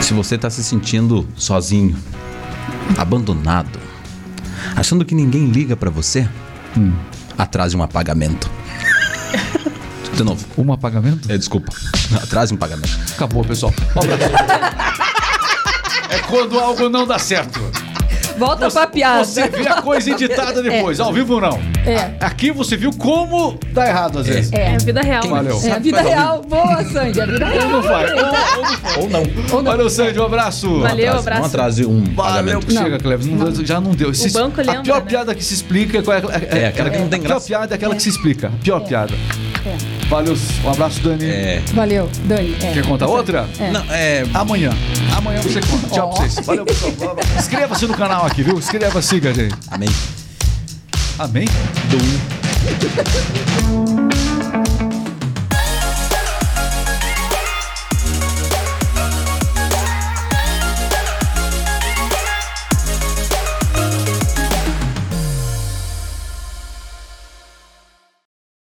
Se 0.00 0.14
você 0.14 0.38
tá 0.38 0.48
se 0.48 0.64
sentindo 0.64 1.26
sozinho, 1.36 1.96
abandonado, 2.96 3.78
achando 4.82 5.04
que 5.04 5.14
ninguém 5.14 5.46
liga 5.46 5.76
pra 5.76 5.88
você, 5.90 6.28
atrase 7.38 7.76
um 7.76 7.86
pagamento. 7.86 8.50
De 10.12 10.24
novo. 10.24 10.44
Um 10.58 10.72
apagamento? 10.72 11.30
É, 11.32 11.38
desculpa. 11.38 11.72
Atrase 12.20 12.52
um 12.52 12.56
pagamento. 12.56 12.98
Acabou, 13.14 13.44
pessoal. 13.44 13.72
Um. 13.96 14.02
É 16.14 16.18
quando 16.28 16.58
algo 16.58 16.88
não 16.90 17.06
dá 17.06 17.18
certo. 17.18 17.60
Volta 18.38 18.70
pra 18.70 18.86
piada. 18.86 19.24
Você 19.24 19.48
vê 19.48 19.68
a 19.68 19.82
coisa 19.82 20.10
editada 20.10 20.62
depois, 20.62 20.98
ao 21.00 21.12
vivo 21.12 21.34
ou 21.34 21.40
não. 21.40 21.58
É. 21.86 22.12
Aqui 22.20 22.50
você 22.50 22.76
viu 22.76 22.92
como 22.92 23.58
dá 23.72 23.86
errado 23.88 24.18
às 24.20 24.26
vezes. 24.26 24.52
É 24.52 24.74
a 24.74 24.78
vida 24.78 25.00
real. 25.02 25.28
Valeu. 25.28 25.60
É 25.64 25.72
a 25.72 25.78
vida 25.78 26.00
real. 26.00 26.42
Boa, 26.42 26.84
Sandy. 26.84 27.20
A 27.20 27.26
vida 27.26 27.44
Ou 27.46 27.52
real. 27.52 27.68
não 27.68 27.82
vai. 27.82 28.06
Ou, 28.12 29.02
ou 29.02 29.10
não. 29.10 29.20
Ou 29.52 29.62
não. 29.62 29.70
Valeu, 29.72 29.90
Sandy, 29.90 30.18
um 30.18 30.24
abraço. 30.24 30.80
Valeu, 30.80 31.08
Atrase- 31.08 31.18
abraço. 31.18 31.40
Não 31.40 31.46
atrase 31.46 31.86
um 31.86 32.04
Valeu, 32.14 32.14
pagamento. 32.60 32.72
chega, 32.72 32.98
Cleves. 32.98 33.26
não- 33.26 33.64
Já 33.64 33.80
não 33.80 33.92
deu. 33.92 34.12
Se- 34.14 34.30
banco 34.30 34.60
a 34.60 34.64
lembra, 34.64 34.82
pior 34.82 35.00
né? 35.00 35.06
piada 35.08 35.34
que 35.34 35.44
se 35.44 35.54
explica 35.54 35.98
é, 35.98 36.02
qual 36.02 36.16
é, 36.16 36.22
É, 36.50 36.66
aquela 36.68 36.90
que 36.90 36.98
não 36.98 37.08
tem 37.08 37.18
A 37.18 37.22
pior 37.22 37.28
graça. 37.30 37.46
piada 37.46 37.74
é 37.74 37.76
aquela 37.76 37.94
que 37.94 38.02
se 38.02 38.08
explica. 38.08 38.48
A 38.48 38.62
pior 38.62 38.80
piada. 38.80 39.14
Valeu, 40.12 40.36
um 40.62 40.68
abraço, 40.68 41.00
Dani. 41.00 41.24
É. 41.24 41.62
Valeu, 41.72 42.06
Dani. 42.26 42.54
É. 42.62 42.72
Quer 42.72 42.86
contar 42.86 43.06
outra? 43.06 43.48
Não, 43.72 43.82
é. 43.90 44.22
Amanhã. 44.34 44.68
Amanhã 45.16 45.40
você 45.40 45.58
conta. 45.62 45.88
Tchau 45.88 46.10
pra 46.10 46.26
vocês. 46.26 46.44
Valeu, 46.44 46.66
pessoal. 46.66 47.16
Inscreva-se 47.38 47.86
no 47.86 47.94
canal 47.94 48.26
aqui, 48.26 48.42
viu? 48.42 48.58
Inscreva-se, 48.58 49.18
gente. 49.18 49.54
Amém. 49.70 49.88
Amém? 51.18 51.46
Dum. 51.88 51.98